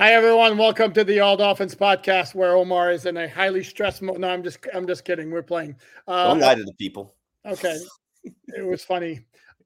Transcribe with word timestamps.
Hi 0.00 0.12
everyone, 0.12 0.56
welcome 0.56 0.92
to 0.92 1.02
the 1.02 1.18
All 1.18 1.36
Dolphins 1.36 1.74
podcast, 1.74 2.32
where 2.32 2.54
Omar 2.54 2.92
is 2.92 3.04
in 3.04 3.16
a 3.16 3.28
highly 3.28 3.64
stressed 3.64 4.00
mode. 4.00 4.20
No, 4.20 4.28
I'm 4.28 4.44
just, 4.44 4.60
I'm 4.72 4.86
just 4.86 5.04
kidding. 5.04 5.28
We're 5.28 5.42
playing. 5.42 5.74
Uh, 6.06 6.28
Don't 6.28 6.38
lie 6.38 6.54
to 6.54 6.62
the 6.62 6.72
people. 6.74 7.16
Okay, 7.44 7.76
it 8.22 8.64
was 8.64 8.84
funny. 8.84 9.18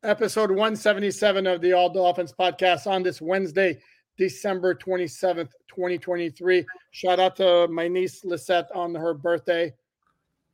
Episode 0.02 0.48
177 0.48 1.46
of 1.46 1.60
the 1.60 1.74
All 1.74 1.90
Dolphins 1.90 2.32
podcast 2.32 2.86
on 2.86 3.02
this 3.02 3.20
Wednesday, 3.20 3.78
December 4.16 4.74
27th, 4.74 5.50
2023. 5.68 6.64
Shout 6.92 7.20
out 7.20 7.36
to 7.36 7.68
my 7.68 7.86
niece 7.86 8.24
Lisette 8.24 8.70
on 8.74 8.94
her 8.94 9.12
birthday. 9.12 9.70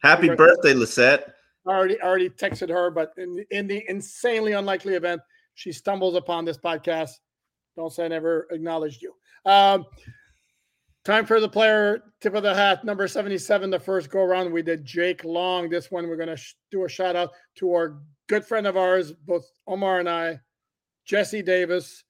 Happy 0.02 0.28
birthday, 0.28 0.74
Lisette. 0.74 1.34
I 1.68 1.70
already 1.70 2.02
already 2.02 2.30
texted 2.30 2.68
her, 2.68 2.90
but 2.90 3.12
in, 3.16 3.44
in 3.52 3.68
the 3.68 3.84
insanely 3.88 4.54
unlikely 4.54 4.94
event 4.94 5.20
she 5.54 5.70
stumbles 5.70 6.16
upon 6.16 6.44
this 6.44 6.58
podcast, 6.58 7.12
don't 7.76 7.92
say 7.92 8.06
I 8.06 8.08
never 8.08 8.48
acknowledged 8.50 9.02
you. 9.02 9.14
Um, 9.48 9.86
time 11.04 11.24
for 11.24 11.40
the 11.40 11.48
player 11.48 12.02
tip 12.20 12.34
of 12.34 12.42
the 12.42 12.54
hat, 12.54 12.84
number 12.84 13.08
77, 13.08 13.70
the 13.70 13.80
first 13.80 14.10
go 14.10 14.20
around. 14.20 14.52
We 14.52 14.62
did 14.62 14.84
Jake 14.84 15.24
Long. 15.24 15.70
This 15.70 15.90
one, 15.90 16.06
we're 16.06 16.16
going 16.16 16.28
to 16.28 16.36
sh- 16.36 16.54
do 16.70 16.84
a 16.84 16.88
shout 16.88 17.16
out 17.16 17.30
to 17.56 17.72
our 17.72 17.98
good 18.28 18.44
friend 18.44 18.66
of 18.66 18.76
ours, 18.76 19.12
both 19.12 19.50
Omar 19.66 20.00
and 20.00 20.08
I, 20.08 20.40
Jesse 21.06 21.42
Davis, 21.42 22.04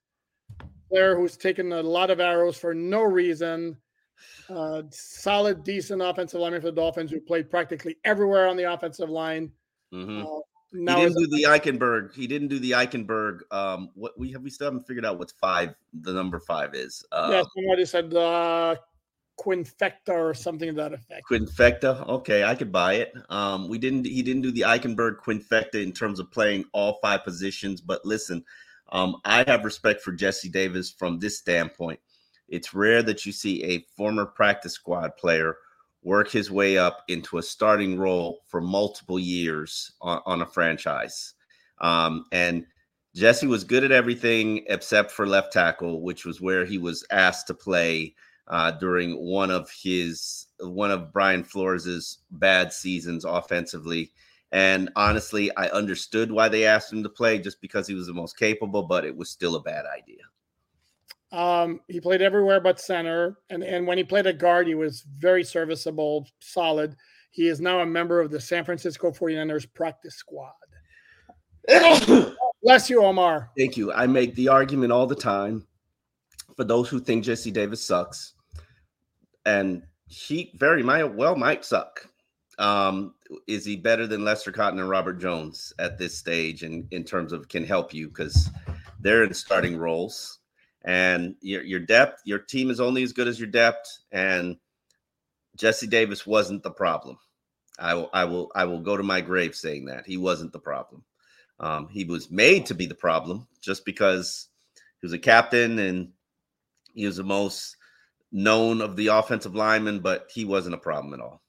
player 0.91 1.15
who's 1.15 1.37
taken 1.37 1.73
a 1.73 1.83
lot 1.83 2.11
of 2.11 2.19
arrows 2.19 2.57
for 2.57 2.75
no 2.75 3.03
reason. 3.03 3.77
Uh, 4.51 4.83
solid, 4.91 5.63
decent 5.63 6.03
offensive 6.03 6.41
lineman 6.41 6.61
for 6.61 6.67
the 6.69 6.73
Dolphins 6.73 7.13
who 7.13 7.21
played 7.21 7.49
practically 7.49 7.97
everywhere 8.05 8.49
on 8.49 8.57
the 8.57 8.73
offensive 8.73 9.11
line. 9.11 9.53
Mm-hmm. 9.95 10.27
Uh, 10.27 10.41
now 10.73 10.97
he 10.97 11.05
didn't 11.05 11.19
do 11.19 11.27
the 11.29 11.43
Eichenberg. 11.45 12.15
He 12.15 12.27
didn't 12.27 12.49
do 12.49 12.59
the 12.59 12.73
Eichenberg. 12.73 13.41
Um, 13.51 13.91
what 13.95 14.19
we 14.19 14.33
have 14.33 14.43
we 14.43 14.51
still 14.51 14.67
haven't 14.67 14.87
figured 14.87 15.05
out 15.05 15.19
what 15.19 15.33
five 15.41 15.75
the 15.93 16.13
number 16.13 16.39
five 16.41 16.75
is. 16.75 17.05
Uh, 17.11 17.29
yeah, 17.33 17.43
somebody 17.55 17.85
said 17.85 18.15
uh, 18.15 18.77
Quinfecta 19.39 20.11
or 20.11 20.35
something 20.35 20.69
of 20.69 20.77
that 20.77 20.93
effect. 20.93 21.23
Quinfecta. 21.31 22.07
Okay, 22.09 22.45
I 22.45 22.55
could 22.55 22.71
buy 22.71 22.95
it. 22.95 23.13
Um, 23.31 23.69
we 23.69 23.79
didn't. 23.79 24.07
He 24.07 24.23
didn't 24.23 24.43
do 24.43 24.51
the 24.51 24.63
Eichenberg 24.63 25.19
Quinfecta 25.19 25.83
in 25.83 25.93
terms 25.93 26.21
of 26.21 26.31
playing 26.31 26.65
all 26.73 26.99
five 27.01 27.25
positions. 27.25 27.81
But 27.81 28.05
listen, 28.05 28.45
um, 28.91 29.17
I 29.25 29.45
have 29.47 29.65
respect 29.65 30.03
for 30.03 30.13
Jesse 30.13 30.51
Davis 30.51 30.91
from 30.91 31.19
this 31.19 31.39
standpoint. 31.39 32.01
It's 32.49 32.75
rare 32.75 33.03
that 33.03 33.25
you 33.25 33.33
see 33.33 33.63
a 33.65 33.87
former 33.97 34.27
practice 34.27 34.73
squad 34.73 35.17
player 35.17 35.57
work 36.09 36.31
his 36.31 36.51
way 36.51 36.79
up 36.79 37.05
into 37.09 37.37
a 37.37 37.43
starting 37.43 37.99
role 37.99 38.41
for 38.47 38.63
multiple 38.63 39.19
years 39.19 39.93
on, 40.01 40.23
on 40.25 40.41
a 40.41 40.47
franchise. 40.47 41.35
Um, 41.83 42.25
and 42.33 42.65
Jesse 43.15 43.47
was 43.47 43.63
good 43.63 43.85
at 43.85 43.93
everything 43.93 44.65
except 44.69 45.11
for 45.11 45.27
left 45.27 45.53
tackle, 45.53 46.01
which 46.01 46.25
was 46.25 46.41
where 46.41 46.65
he 46.65 46.79
was 46.79 47.07
asked 47.11 47.47
to 47.49 47.55
play 47.55 48.15
uh, 48.49 48.71
during 48.73 49.23
one 49.23 49.51
of 49.51 49.71
his 49.71 50.47
one 50.61 50.91
of 50.91 51.13
Brian 51.13 51.45
Flores's 51.45 52.19
bad 52.31 52.73
seasons 52.73 53.27
offensively. 53.27 54.11
And 54.51 54.89
honestly, 54.97 55.55
I 55.57 55.69
understood 55.69 56.33
why 56.33 56.49
they 56.49 56.65
asked 56.65 56.91
him 56.91 57.03
to 57.03 57.11
play 57.11 57.39
just 57.39 57.61
because 57.61 57.87
he 57.87 57.95
was 57.95 58.07
the 58.07 58.15
most 58.15 58.39
capable, 58.39 58.83
but 58.83 59.05
it 59.05 59.15
was 59.15 59.29
still 59.29 59.57
a 59.57 59.63
bad 59.63 59.85
idea. 59.85 60.25
Um, 61.31 61.81
he 61.89 62.01
played 62.01 62.23
everywhere 62.23 62.61
but 62.61 62.81
center, 62.81 63.37
and 63.51 63.63
and 63.63 63.87
when 63.87 63.99
he 63.99 64.05
played 64.05 64.27
at 64.27 64.39
guard, 64.39 64.67
he 64.67 64.75
was 64.75 65.05
very 65.19 65.45
serviceable, 65.45 66.27
solid. 66.41 66.97
He 67.31 67.49
is 67.49 67.61
now 67.61 67.81
a 67.81 67.87
member 67.87 68.21
of 68.21 68.31
the 68.31 68.41
San 68.41 68.65
Francisco 68.65 69.11
49ers 69.11 69.73
practice 69.75 70.17
squad. 70.17 70.53
Bless 72.63 72.89
you, 72.89 73.05
Omar. 73.05 73.51
Thank 73.57 73.77
you. 73.77 73.93
I 73.93 74.07
make 74.07 74.35
the 74.35 74.49
argument 74.49 74.91
all 74.91 75.07
the 75.07 75.15
time 75.15 75.67
for 76.57 76.65
those 76.65 76.89
who 76.89 76.99
think 76.99 77.25
Jesse 77.25 77.51
Davis 77.51 77.85
sucks, 77.85 78.33
and 79.45 79.83
he 80.07 80.53
very 80.57 80.83
might 80.83 81.05
well 81.05 81.37
might 81.37 81.65
suck. 81.65 82.09
Um, 82.59 83.15
is 83.47 83.65
he 83.65 83.77
better 83.77 84.07
than 84.07 84.25
Lester 84.25 84.51
Cotton 84.51 84.81
and 84.81 84.89
Robert 84.89 85.21
Jones 85.21 85.73
at 85.79 85.99
this 85.99 86.17
stage 86.19 86.65
in, 86.65 86.89
in 86.91 87.05
terms 87.05 87.33
of 87.33 87.49
can 87.49 87.65
help 87.65 87.95
you 87.95 88.09
because 88.09 88.51
they're 88.99 89.23
in 89.23 89.33
starting 89.33 89.77
roles 89.77 90.39
and 90.85 91.35
your 91.41 91.63
your 91.63 91.81
depth, 91.81 92.23
your 92.25 92.39
team 92.39 92.71
is 92.71 92.81
only 92.81 93.03
as 93.03 93.13
good 93.13 93.29
as 93.29 93.39
your 93.39 93.49
depth. 93.49 93.99
And 94.13 94.57
Jesse 95.57 95.87
Davis 95.87 96.27
wasn't 96.27 96.63
the 96.63 96.71
problem. 96.71 97.19
I 97.79 97.95
will 97.95 98.11
I 98.13 98.25
will 98.25 98.51
I 98.55 98.65
will 98.65 98.81
go 98.81 98.97
to 98.97 99.03
my 99.03 99.21
grave 99.21 99.55
saying 99.55 99.87
that 99.87 100.07
he 100.07 100.17
wasn't 100.17 100.53
the 100.53 100.59
problem. 100.59 101.05
Um, 101.61 101.89
he 101.89 102.05
was 102.05 102.31
made 102.31 102.67
to 102.67 102.75
be 102.75 102.87
the 102.87 102.95
problem 102.95 103.47
just 103.61 103.85
because 103.85 104.49
he 105.01 105.07
was 105.07 105.13
a 105.13 105.19
captain 105.19 105.79
and 105.81 106.11
he 106.95 107.07
was 107.07 107.17
the 107.17 107.25
most 107.25 107.77
known 108.31 108.81
of 108.81 108.97
the 108.97 109.09
offensive 109.09 109.55
linemen, 109.55 110.01
but 110.01 110.29
he 110.33 110.45
wasn't 110.45 110.75
a 110.75 110.79
problem 110.79 111.15
at 111.15 111.21
all. 111.21 111.43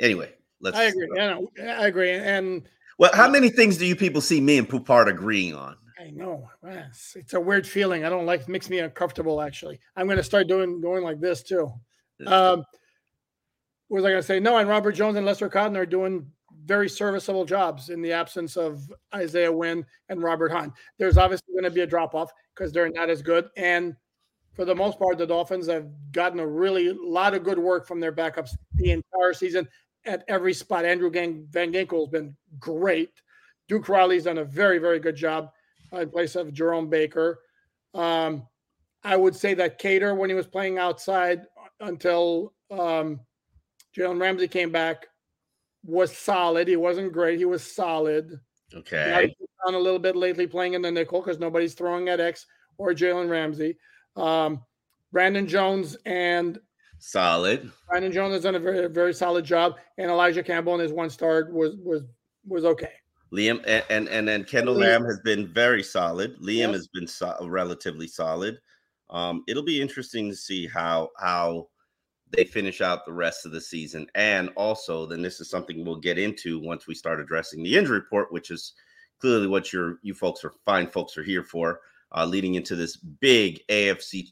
Anyway, 0.00 0.32
let's. 0.60 0.76
I 0.76 0.84
agree. 0.84 1.08
I, 1.18 1.38
I 1.62 1.86
agree. 1.86 2.10
And 2.10 2.62
well, 2.98 3.10
how 3.14 3.28
many 3.28 3.48
things 3.48 3.76
do 3.76 3.86
you 3.86 3.96
people 3.96 4.20
see 4.20 4.40
me 4.40 4.58
and 4.58 4.68
Poupart 4.68 5.08
agreeing 5.08 5.54
on? 5.54 5.76
I 5.98 6.10
know. 6.10 6.48
It's, 6.64 7.14
it's 7.16 7.34
a 7.34 7.40
weird 7.40 7.66
feeling. 7.66 8.04
I 8.04 8.08
don't 8.08 8.26
like. 8.26 8.42
It 8.42 8.48
makes 8.48 8.68
me 8.68 8.80
uncomfortable. 8.80 9.40
Actually, 9.40 9.78
I'm 9.96 10.06
going 10.06 10.18
to 10.18 10.24
start 10.24 10.48
doing 10.48 10.80
going 10.80 11.04
like 11.04 11.20
this 11.20 11.42
too. 11.42 11.72
Um, 12.26 12.64
what 13.88 13.98
was 13.98 14.04
I 14.04 14.10
going 14.10 14.22
to 14.22 14.26
say? 14.26 14.40
No, 14.40 14.56
and 14.58 14.68
Robert 14.68 14.92
Jones 14.92 15.16
and 15.16 15.26
Lester 15.26 15.48
Cotton 15.48 15.76
are 15.76 15.86
doing 15.86 16.30
very 16.64 16.88
serviceable 16.88 17.44
jobs 17.44 17.90
in 17.90 18.00
the 18.00 18.12
absence 18.12 18.56
of 18.56 18.90
Isaiah 19.14 19.52
Wynn 19.52 19.84
and 20.08 20.22
Robert 20.22 20.50
Hunt. 20.50 20.72
There's 20.98 21.18
obviously 21.18 21.52
going 21.52 21.64
to 21.64 21.70
be 21.70 21.82
a 21.82 21.86
drop 21.86 22.14
off 22.14 22.32
because 22.54 22.72
they're 22.72 22.90
not 22.90 23.10
as 23.10 23.22
good. 23.22 23.48
And 23.56 23.94
for 24.54 24.64
the 24.64 24.74
most 24.74 24.98
part, 24.98 25.18
the 25.18 25.26
Dolphins 25.26 25.68
have 25.68 25.88
gotten 26.12 26.40
a 26.40 26.46
really 26.46 26.92
lot 26.92 27.34
of 27.34 27.44
good 27.44 27.58
work 27.58 27.86
from 27.86 28.00
their 28.00 28.12
backups 28.12 28.56
the 28.76 28.92
entire 28.92 29.34
season 29.34 29.68
at 30.06 30.24
every 30.28 30.54
spot. 30.54 30.84
Andrew 30.84 31.10
Gang- 31.10 31.46
Van 31.50 31.72
Ginkel 31.72 32.00
has 32.00 32.08
been 32.08 32.36
great. 32.58 33.10
Duke 33.68 33.88
Riley's 33.88 34.24
done 34.24 34.38
a 34.38 34.44
very, 34.44 34.78
very 34.78 35.00
good 35.00 35.16
job 35.16 35.50
in 35.92 36.10
place 36.10 36.36
of 36.36 36.52
Jerome 36.52 36.88
Baker. 36.88 37.40
Um, 37.94 38.46
I 39.02 39.16
would 39.16 39.36
say 39.36 39.54
that 39.54 39.78
Kader, 39.78 40.14
when 40.14 40.30
he 40.30 40.34
was 40.34 40.46
playing 40.46 40.78
outside 40.78 41.42
until 41.80 42.54
um, 42.70 43.20
Jalen 43.96 44.20
Ramsey 44.20 44.48
came 44.48 44.72
back, 44.72 45.06
was 45.84 46.16
solid. 46.16 46.66
He 46.66 46.76
wasn't 46.76 47.12
great. 47.12 47.38
He 47.38 47.44
was 47.44 47.62
solid. 47.62 48.40
Okay. 48.74 49.34
On 49.66 49.74
a 49.74 49.78
little 49.78 49.98
bit 49.98 50.16
lately 50.16 50.46
playing 50.46 50.74
in 50.74 50.82
the 50.82 50.90
nickel 50.90 51.20
because 51.20 51.38
nobody's 51.38 51.74
throwing 51.74 52.08
at 52.08 52.20
X 52.20 52.46
or 52.78 52.92
Jalen 52.92 53.30
Ramsey. 53.30 53.76
Um, 54.16 54.62
Brandon 55.12 55.46
Jones 55.46 55.96
and 56.06 56.58
solid. 56.98 57.70
Brandon 57.88 58.12
Jones 58.12 58.34
has 58.34 58.42
done 58.42 58.54
a 58.54 58.58
very 58.58 58.88
very 58.88 59.14
solid 59.14 59.44
job, 59.44 59.76
and 59.98 60.10
Elijah 60.10 60.42
Campbell 60.42 60.74
in 60.74 60.80
his 60.80 60.92
one 60.92 61.10
start 61.10 61.52
was 61.52 61.76
was 61.76 62.02
was 62.46 62.64
okay. 62.64 62.92
Liam 63.34 63.62
and 63.66 63.84
and, 63.90 64.08
and 64.08 64.28
then 64.28 64.44
Kendall 64.44 64.76
Lamm 64.76 65.04
has 65.04 65.18
been 65.20 65.46
very 65.46 65.82
solid. 65.82 66.38
Liam 66.38 66.56
yep. 66.56 66.72
has 66.72 66.86
been 66.88 67.06
so, 67.06 67.36
relatively 67.42 68.06
solid. 68.06 68.58
Um, 69.10 69.42
it'll 69.48 69.64
be 69.64 69.80
interesting 69.80 70.30
to 70.30 70.36
see 70.36 70.66
how 70.66 71.10
how 71.18 71.68
they 72.30 72.44
finish 72.44 72.80
out 72.80 73.04
the 73.04 73.12
rest 73.12 73.44
of 73.44 73.52
the 73.52 73.60
season, 73.60 74.06
and 74.14 74.50
also 74.56 75.06
then 75.06 75.20
this 75.20 75.40
is 75.40 75.50
something 75.50 75.84
we'll 75.84 75.96
get 75.96 76.18
into 76.18 76.60
once 76.60 76.86
we 76.86 76.94
start 76.94 77.20
addressing 77.20 77.62
the 77.62 77.76
injury 77.76 77.98
report, 77.98 78.32
which 78.32 78.50
is 78.50 78.72
clearly 79.20 79.48
what 79.48 79.72
your 79.72 79.98
you 80.02 80.14
folks 80.14 80.44
are 80.44 80.52
fine 80.64 80.86
folks 80.86 81.18
are 81.18 81.24
here 81.24 81.42
for, 81.42 81.80
uh, 82.12 82.24
leading 82.24 82.54
into 82.54 82.76
this 82.76 82.96
big 82.96 83.60
AFC 83.68 84.28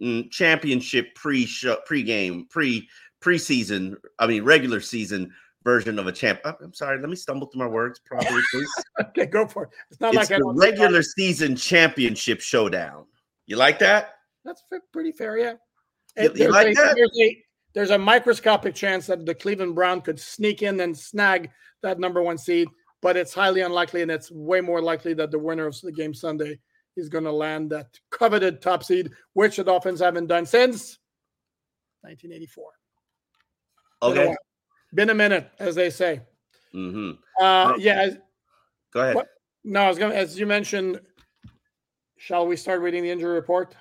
mm, 0.00 0.30
championship 0.30 1.14
pre 1.16 1.48
pre 1.84 2.02
game 2.04 2.46
pre 2.48 2.88
preseason. 3.20 3.96
I 4.20 4.28
mean 4.28 4.44
regular 4.44 4.80
season 4.80 5.32
version 5.64 5.98
of 5.98 6.06
a 6.06 6.12
champ. 6.12 6.40
I'm 6.44 6.72
sorry, 6.72 7.00
let 7.00 7.10
me 7.10 7.16
stumble 7.16 7.46
through 7.48 7.60
my 7.60 7.66
words 7.66 7.98
properly, 7.98 8.40
please. 8.52 8.70
okay, 9.00 9.26
go 9.26 9.46
for 9.46 9.64
it. 9.64 9.70
It's 9.90 10.00
not 10.00 10.14
it's 10.14 10.30
like 10.30 10.38
the 10.38 10.52
regular 10.54 11.02
season 11.02 11.56
championship 11.56 12.40
showdown. 12.40 13.04
You 13.46 13.56
like 13.56 13.78
that? 13.80 14.14
That's 14.44 14.62
pretty 14.92 15.12
fair, 15.12 15.38
yeah. 15.38 15.54
You, 16.16 16.32
you 16.34 16.50
like 16.50 16.68
a, 16.68 16.74
that? 16.74 16.94
There's 16.96 17.18
a, 17.20 17.44
there's 17.74 17.90
a 17.90 17.98
microscopic 17.98 18.74
chance 18.74 19.06
that 19.06 19.26
the 19.26 19.34
Cleveland 19.34 19.74
Brown 19.74 20.00
could 20.00 20.18
sneak 20.18 20.62
in 20.62 20.80
and 20.80 20.96
snag 20.96 21.50
that 21.82 21.98
number 21.98 22.22
one 22.22 22.38
seed, 22.38 22.68
but 23.02 23.16
it's 23.16 23.34
highly 23.34 23.60
unlikely, 23.60 24.02
and 24.02 24.10
it's 24.10 24.30
way 24.30 24.60
more 24.60 24.82
likely 24.82 25.14
that 25.14 25.30
the 25.30 25.38
winner 25.38 25.66
of 25.66 25.80
the 25.80 25.92
game 25.92 26.14
Sunday 26.14 26.58
is 26.96 27.08
going 27.08 27.24
to 27.24 27.32
land 27.32 27.70
that 27.70 27.86
coveted 28.10 28.60
top 28.60 28.82
seed, 28.82 29.10
which 29.34 29.56
the 29.56 29.64
Dolphins 29.64 30.00
haven't 30.00 30.26
done 30.26 30.46
since 30.46 30.98
1984. 32.02 32.64
Okay. 34.02 34.34
Been 34.92 35.10
a 35.10 35.14
minute, 35.14 35.50
as 35.58 35.74
they 35.74 35.90
say. 35.90 36.20
Mm-hmm. 36.74 37.12
Uh, 37.42 37.74
yeah. 37.78 38.00
as- 38.02 38.18
Go 38.92 39.00
ahead. 39.00 39.14
What? 39.14 39.28
No, 39.62 39.82
I 39.82 39.88
was 39.88 39.98
going 39.98 40.10
to, 40.12 40.18
as 40.18 40.38
you 40.38 40.46
mentioned, 40.46 41.00
shall 42.16 42.46
we 42.46 42.56
start 42.56 42.80
reading 42.80 43.02
the 43.02 43.10
injury 43.10 43.34
report? 43.34 43.76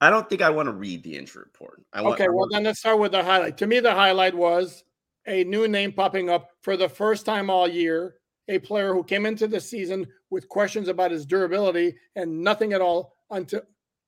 I 0.00 0.10
don't 0.10 0.28
think 0.28 0.42
I 0.42 0.50
want 0.50 0.66
to 0.68 0.72
read 0.72 1.02
the 1.02 1.16
injury 1.16 1.42
report. 1.44 1.82
I 1.92 2.02
want, 2.02 2.14
Okay, 2.14 2.28
well, 2.28 2.46
then 2.50 2.64
let's 2.64 2.80
start 2.80 2.98
with 2.98 3.12
the 3.12 3.24
highlight. 3.24 3.56
To 3.58 3.66
me, 3.66 3.80
the 3.80 3.92
highlight 3.94 4.34
was 4.34 4.84
a 5.26 5.42
new 5.44 5.66
name 5.66 5.92
popping 5.92 6.28
up 6.30 6.50
for 6.62 6.76
the 6.76 6.88
first 6.88 7.24
time 7.24 7.48
all 7.48 7.66
year, 7.66 8.16
a 8.48 8.58
player 8.58 8.92
who 8.92 9.02
came 9.02 9.24
into 9.24 9.46
the 9.48 9.60
season 9.60 10.06
with 10.30 10.48
questions 10.48 10.88
about 10.88 11.10
his 11.10 11.24
durability 11.24 11.96
and 12.14 12.42
nothing 12.42 12.72
at 12.72 12.80
all 12.82 13.14
until. 13.30 13.62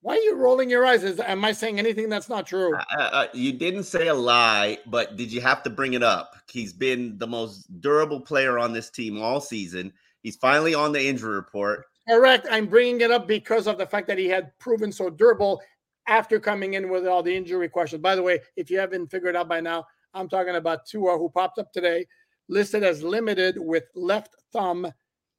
Why 0.06 0.14
are 0.14 0.20
you 0.20 0.36
rolling 0.36 0.70
your 0.70 0.86
eyes? 0.86 1.02
Is, 1.02 1.18
am 1.18 1.44
I 1.44 1.50
saying 1.50 1.80
anything 1.80 2.08
that's 2.08 2.28
not 2.28 2.46
true? 2.46 2.72
Uh, 2.76 2.96
uh, 2.96 3.26
you 3.34 3.52
didn't 3.52 3.82
say 3.82 4.06
a 4.06 4.14
lie, 4.14 4.78
but 4.86 5.16
did 5.16 5.32
you 5.32 5.40
have 5.40 5.64
to 5.64 5.70
bring 5.70 5.94
it 5.94 6.02
up? 6.04 6.36
He's 6.48 6.72
been 6.72 7.18
the 7.18 7.26
most 7.26 7.66
durable 7.80 8.20
player 8.20 8.56
on 8.56 8.72
this 8.72 8.88
team 8.88 9.20
all 9.20 9.40
season. 9.40 9.92
He's 10.22 10.36
finally 10.36 10.76
on 10.76 10.92
the 10.92 11.04
injury 11.04 11.34
report. 11.34 11.86
Correct. 12.08 12.46
I'm 12.48 12.66
bringing 12.66 13.00
it 13.00 13.10
up 13.10 13.26
because 13.26 13.66
of 13.66 13.78
the 13.78 13.86
fact 13.86 14.06
that 14.06 14.16
he 14.16 14.28
had 14.28 14.56
proven 14.60 14.92
so 14.92 15.10
durable 15.10 15.60
after 16.06 16.38
coming 16.38 16.74
in 16.74 16.88
with 16.88 17.04
all 17.08 17.24
the 17.24 17.36
injury 17.36 17.68
questions. 17.68 18.00
By 18.00 18.14
the 18.14 18.22
way, 18.22 18.38
if 18.54 18.70
you 18.70 18.78
haven't 18.78 19.10
figured 19.10 19.34
out 19.34 19.48
by 19.48 19.60
now, 19.60 19.86
I'm 20.14 20.28
talking 20.28 20.54
about 20.54 20.86
Tua, 20.86 21.18
who 21.18 21.30
popped 21.30 21.58
up 21.58 21.72
today, 21.72 22.06
listed 22.48 22.84
as 22.84 23.02
limited 23.02 23.56
with 23.58 23.86
left 23.96 24.36
thumb 24.52 24.86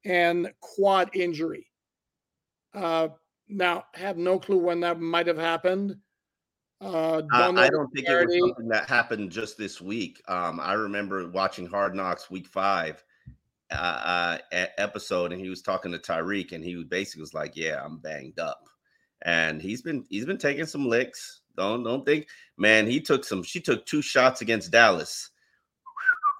and 0.04 0.52
quad 0.60 1.08
injury. 1.16 1.70
Uh, 2.74 3.08
now, 3.48 3.84
have 3.94 4.16
no 4.16 4.38
clue 4.38 4.58
when 4.58 4.80
that 4.80 5.00
might 5.00 5.26
have 5.26 5.38
happened. 5.38 5.96
Uh, 6.80 7.22
I, 7.32 7.46
don't 7.46 7.58
I 7.58 7.68
don't 7.68 7.88
think 7.90 8.08
it 8.08 8.26
was 8.26 8.38
something 8.38 8.68
that 8.68 8.88
happened 8.88 9.32
just 9.32 9.58
this 9.58 9.80
week. 9.80 10.22
Um, 10.28 10.60
I 10.60 10.74
remember 10.74 11.28
watching 11.28 11.66
Hard 11.66 11.94
Knocks 11.94 12.30
Week 12.30 12.46
Five 12.46 13.02
uh, 13.72 14.38
uh, 14.52 14.66
episode, 14.76 15.32
and 15.32 15.40
he 15.40 15.48
was 15.48 15.60
talking 15.60 15.90
to 15.90 15.98
Tyreek, 15.98 16.52
and 16.52 16.62
he 16.64 16.82
basically 16.84 17.22
was 17.22 17.34
like, 17.34 17.56
"Yeah, 17.56 17.82
I'm 17.84 17.98
banged 17.98 18.38
up," 18.38 18.68
and 19.22 19.60
he's 19.60 19.82
been 19.82 20.04
he's 20.08 20.24
been 20.24 20.38
taking 20.38 20.66
some 20.66 20.88
licks. 20.88 21.40
Don't 21.56 21.82
don't 21.82 22.06
think, 22.06 22.28
man. 22.56 22.86
He 22.86 23.00
took 23.00 23.24
some. 23.24 23.42
She 23.42 23.60
took 23.60 23.84
two 23.84 24.00
shots 24.00 24.40
against 24.40 24.70
Dallas. 24.70 25.30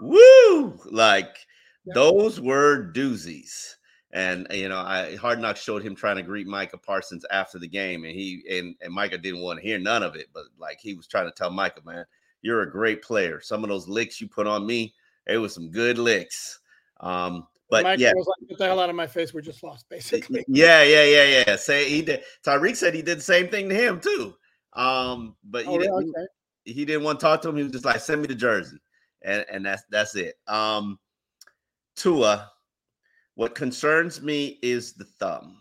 Woo! 0.01 0.79
Like 0.85 1.37
Yeah. 1.85 1.95
those 1.95 2.41
were 2.41 2.93
doozies. 2.93 3.75
And 4.13 4.47
you 4.51 4.69
know, 4.69 4.79
I 4.79 5.17
Hard 5.17 5.39
Knocks 5.41 5.63
showed 5.63 5.83
him 5.83 5.95
trying 5.95 6.17
to 6.17 6.23
greet 6.23 6.47
Micah 6.47 6.79
Parsons 6.79 7.27
after 7.31 7.59
the 7.59 7.69
game, 7.69 8.05
and 8.05 8.15
he 8.15 8.43
and, 8.51 8.75
and 8.81 8.93
Micah 8.93 9.19
didn't 9.19 9.43
want 9.43 9.59
to 9.59 9.67
hear 9.67 9.79
none 9.79 10.03
of 10.03 10.17
it, 10.17 10.29
but 10.33 10.45
like 10.59 10.79
he 10.81 10.95
was 10.95 11.07
trying 11.07 11.27
to 11.27 11.33
tell 11.33 11.51
Micah, 11.51 11.83
man, 11.85 12.07
you're 12.41 12.63
a 12.63 12.71
great 12.71 13.03
player. 13.03 13.41
Some 13.41 13.65
of 13.65 13.69
those 13.69 13.87
licks 13.87 14.21
you 14.21 14.27
put 14.27 14.47
on 14.47 14.67
me, 14.67 14.95
it 15.27 15.37
was 15.37 15.53
some 15.53 15.71
good 15.71 15.99
licks. 15.99 16.61
Um, 17.01 17.47
but 17.71 17.83
Mike 17.83 17.99
yeah, 17.99 18.13
was 18.15 18.27
like, 18.27 18.49
get 18.49 18.59
the 18.59 18.65
hell 18.65 18.81
out 18.81 18.89
of 18.89 18.97
my 18.97 19.07
face. 19.07 19.35
We 19.35 19.43
just 19.43 19.63
lost, 19.63 19.87
basically. 19.91 20.43
yeah, 20.49 20.83
yeah, 20.83 21.05
yeah, 21.05 21.45
yeah. 21.47 21.57
Say 21.57 21.89
he 21.91 22.01
did. 22.01 22.23
Tyreek 22.43 22.77
said 22.77 22.95
he 22.95 23.03
did 23.03 23.19
the 23.19 23.23
same 23.23 23.49
thing 23.49 23.69
to 23.69 23.75
him 23.75 24.01
too. 24.01 24.35
Um, 24.73 25.37
but 25.45 25.67
he 25.67 25.71
Oh, 25.71 25.79
didn't. 25.79 26.07
yeah, 26.07 26.21
okay. 26.21 26.27
He 26.65 26.85
didn't 26.85 27.05
want 27.05 27.21
to 27.21 27.25
talk 27.25 27.43
to 27.43 27.49
him. 27.51 27.57
He 27.57 27.63
was 27.63 27.73
just 27.73 27.85
like, 27.85 28.01
"Send 28.01 28.23
me 28.23 28.27
the 28.27 28.35
jersey," 28.35 28.79
and 29.23 29.45
and 29.51 29.67
that's 29.67 29.83
that's 29.91 30.15
it. 30.17 30.37
Um, 30.47 30.99
Tua. 31.95 32.51
What 33.39 33.55
concerns 33.55 34.21
me 34.21 34.59
is 34.63 34.95
the 34.95 35.05
thumb, 35.05 35.59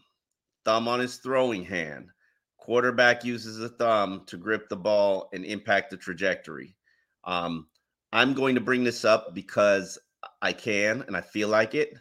thumb 0.66 0.88
on 0.88 1.00
his 1.00 1.18
throwing 1.18 1.64
hand. 1.64 2.10
Quarterback 2.58 3.24
uses 3.24 3.58
the 3.58 3.70
thumb 3.70 4.24
to 4.26 4.36
grip 4.36 4.68
the 4.68 4.76
ball 4.76 5.30
and 5.32 5.46
impact 5.46 5.92
the 5.92 5.98
trajectory. 5.98 6.76
Um, 7.24 7.68
I'm 8.12 8.34
going 8.34 8.56
to 8.56 8.62
bring 8.62 8.84
this 8.84 9.06
up 9.06 9.36
because 9.36 10.00
I 10.42 10.54
can 10.54 11.04
and 11.06 11.16
I 11.16 11.22
feel 11.22 11.50
like 11.50 11.76
it. 11.76 11.94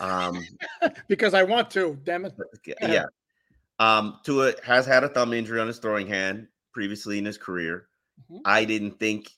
Um, 0.00 0.44
because 1.08 1.32
I 1.32 1.44
want 1.44 1.70
to, 1.70 1.96
damn 2.02 2.24
it. 2.24 2.34
yeah. 2.80 3.04
Um, 3.78 4.18
Tua 4.24 4.54
has 4.64 4.84
had 4.84 5.04
a 5.04 5.08
thumb 5.08 5.32
injury 5.32 5.60
on 5.60 5.68
his 5.68 5.78
throwing 5.78 6.08
hand 6.08 6.48
previously 6.72 7.18
in 7.18 7.24
his 7.24 7.38
career. 7.38 7.86
Mhm. 8.32 8.40
I 8.44 8.64
didn't 8.64 8.98
think 8.98 9.30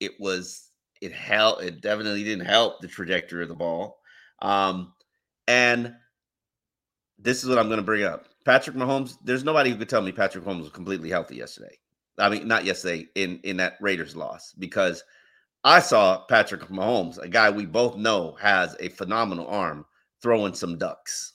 it 0.00 0.12
was 0.18 0.70
it 1.02 1.12
helped. 1.12 1.62
It 1.62 1.82
definitely 1.82 2.24
didn't 2.24 2.46
help 2.46 2.80
the 2.80 2.88
trajectory 2.88 3.42
of 3.42 3.50
the 3.50 3.54
ball. 3.54 3.98
Um, 4.40 4.94
and 5.50 5.94
this 7.18 7.42
is 7.42 7.48
what 7.48 7.58
I'm 7.58 7.66
going 7.66 7.78
to 7.80 7.84
bring 7.84 8.04
up. 8.04 8.26
Patrick 8.44 8.76
Mahomes. 8.76 9.16
There's 9.24 9.44
nobody 9.44 9.70
who 9.70 9.76
could 9.76 9.88
tell 9.88 10.00
me 10.00 10.12
Patrick 10.12 10.44
Mahomes 10.44 10.62
was 10.62 10.70
completely 10.70 11.10
healthy 11.10 11.36
yesterday. 11.36 11.76
I 12.18 12.28
mean, 12.28 12.46
not 12.46 12.64
yesterday 12.64 13.08
in 13.16 13.40
in 13.42 13.56
that 13.56 13.74
Raiders 13.80 14.14
loss 14.14 14.54
because 14.58 15.02
I 15.64 15.80
saw 15.80 16.24
Patrick 16.26 16.62
Mahomes, 16.68 17.18
a 17.18 17.28
guy 17.28 17.50
we 17.50 17.66
both 17.66 17.96
know 17.96 18.36
has 18.40 18.76
a 18.80 18.88
phenomenal 18.90 19.48
arm, 19.48 19.84
throwing 20.22 20.54
some 20.54 20.78
ducks. 20.78 21.34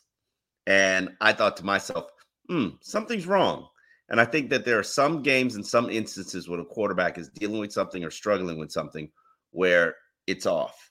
And 0.66 1.10
I 1.22 1.34
thought 1.34 1.58
to 1.58 1.66
myself, 1.66 2.06
hmm, 2.50 2.70
something's 2.82 3.28
wrong. 3.28 3.68
And 4.10 4.22
I 4.22 4.26
think 4.26 4.50
that 4.50 4.66
there 4.66 4.80
are 4.80 4.84
some 4.84 5.22
games 5.22 5.56
and 5.56 5.66
some 5.66 5.90
instances 5.90 6.48
when 6.48 6.60
a 6.60 6.66
quarterback 6.66 7.18
is 7.18 7.30
dealing 7.30 7.60
with 7.60 7.74
something 7.74 8.04
or 8.04 8.12
struggling 8.12 8.58
with 8.58 8.72
something 8.72 9.12
where 9.52 9.96
it's 10.26 10.46
off. 10.46 10.85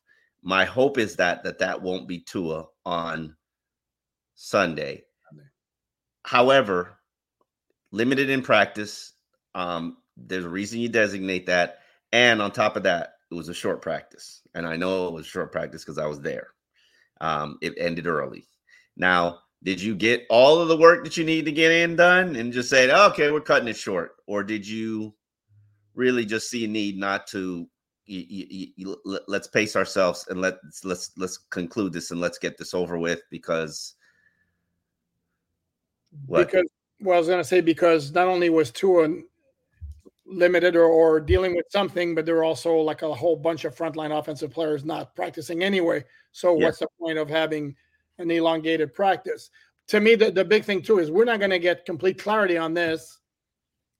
My 0.45 0.67
hope 0.67 0.99
is 0.99 1.17
that 1.17 1.43
that 1.45 1.59
that 1.61 1.81
won't 1.81 2.07
be 2.07 2.21
Tua 2.21 2.67
on 2.85 3.35
Sunday. 4.35 5.05
Sunday. 5.27 5.49
However, 6.23 6.99
limited 7.91 8.29
in 8.29 8.43
practice. 8.43 9.13
Um, 9.55 9.97
there's 10.17 10.45
a 10.45 10.49
reason 10.49 10.81
you 10.81 10.89
designate 10.89 11.47
that, 11.47 11.79
and 12.13 12.43
on 12.43 12.53
top 12.53 12.77
of 12.77 12.83
that, 12.83 13.15
it 13.31 13.35
was 13.35 13.49
a 13.49 13.55
short 13.55 13.81
practice, 13.81 14.43
and 14.55 14.67
I 14.67 14.77
know 14.77 15.09
it 15.09 15.15
was 15.15 15.27
a 15.27 15.31
short 15.31 15.51
practice 15.51 15.83
because 15.83 15.99
I 15.99 16.07
was 16.07 16.21
there. 16.21 16.49
Um, 17.21 17.57
it 17.63 17.73
ended 17.79 18.07
early. 18.07 18.47
Now, 18.97 19.39
did 19.63 19.81
you 19.81 19.95
get 19.95 20.27
all 20.29 20.61
of 20.61 20.69
the 20.69 20.77
work 20.77 21.05
that 21.05 21.17
you 21.17 21.25
need 21.25 21.47
to 21.47 21.53
get 21.53 21.73
in 21.73 21.97
done 21.97 22.37
and 22.37 22.53
just 22.53 22.69
say, 22.69 22.91
okay, 22.93 23.31
we're 23.31 23.41
cutting 23.41 23.69
it 23.69 23.77
short? 23.77 24.13
Or 24.27 24.45
did 24.45 24.69
you 24.69 25.15
really 25.95 26.27
just 26.27 26.51
see 26.51 26.67
a 26.67 26.69
need 26.69 26.99
not 26.99 27.27
to 27.29 27.67
y- 28.09 28.27
y- 28.31 28.73
y- 28.79 28.95
y- 29.05 29.19
let's 29.27 29.49
pace 29.49 29.77
ourselves 29.77 30.27
and 30.29 30.41
let's 30.41 30.85
let's 30.85 31.11
let's 31.17 31.39
conclude 31.39 31.93
this 31.93 32.11
and 32.11 32.21
let's 32.21 32.39
get 32.39 32.59
this 32.59 32.75
over 32.75 32.99
with 32.99 33.23
because 33.31 33.95
What? 36.27 36.51
Because 36.51 36.71
well, 37.01 37.17
I 37.17 37.19
was 37.19 37.29
going 37.29 37.41
to 37.41 37.45
say 37.45 37.61
because 37.61 38.13
not 38.13 38.29
only 38.29 38.51
was 38.51 38.71
Tua 38.71 39.09
limited 40.27 40.75
or, 40.77 40.85
or 40.85 41.21
dealing 41.21 41.55
with 41.55 41.67
something, 41.71 42.15
but 42.15 42.25
there 42.25 42.37
were 42.37 42.45
also 42.45 42.77
like 42.77 43.03
a 43.03 43.13
whole 43.13 43.37
bunch 43.37 43.65
of 43.65 43.77
frontline 43.77 44.17
offensive 44.17 44.51
players 44.51 44.85
not 44.85 45.15
practicing 45.15 45.63
anyway. 45.63 46.05
So 46.33 46.55
what's 46.55 46.79
the 46.79 46.89
point 46.99 47.19
of 47.19 47.29
having 47.29 47.77
an 48.19 48.31
elongated 48.31 48.95
practice? 48.95 49.51
To 49.89 50.01
me, 50.01 50.15
the, 50.15 50.31
the 50.31 50.45
big 50.45 50.65
thing 50.65 50.83
too 50.83 50.99
is 50.99 51.11
we're 51.11 51.25
not 51.25 51.41
going 51.41 51.51
to 51.51 51.59
get 51.59 51.85
complete 51.85 52.19
clarity 52.19 52.57
on 52.57 52.73
this 52.73 53.19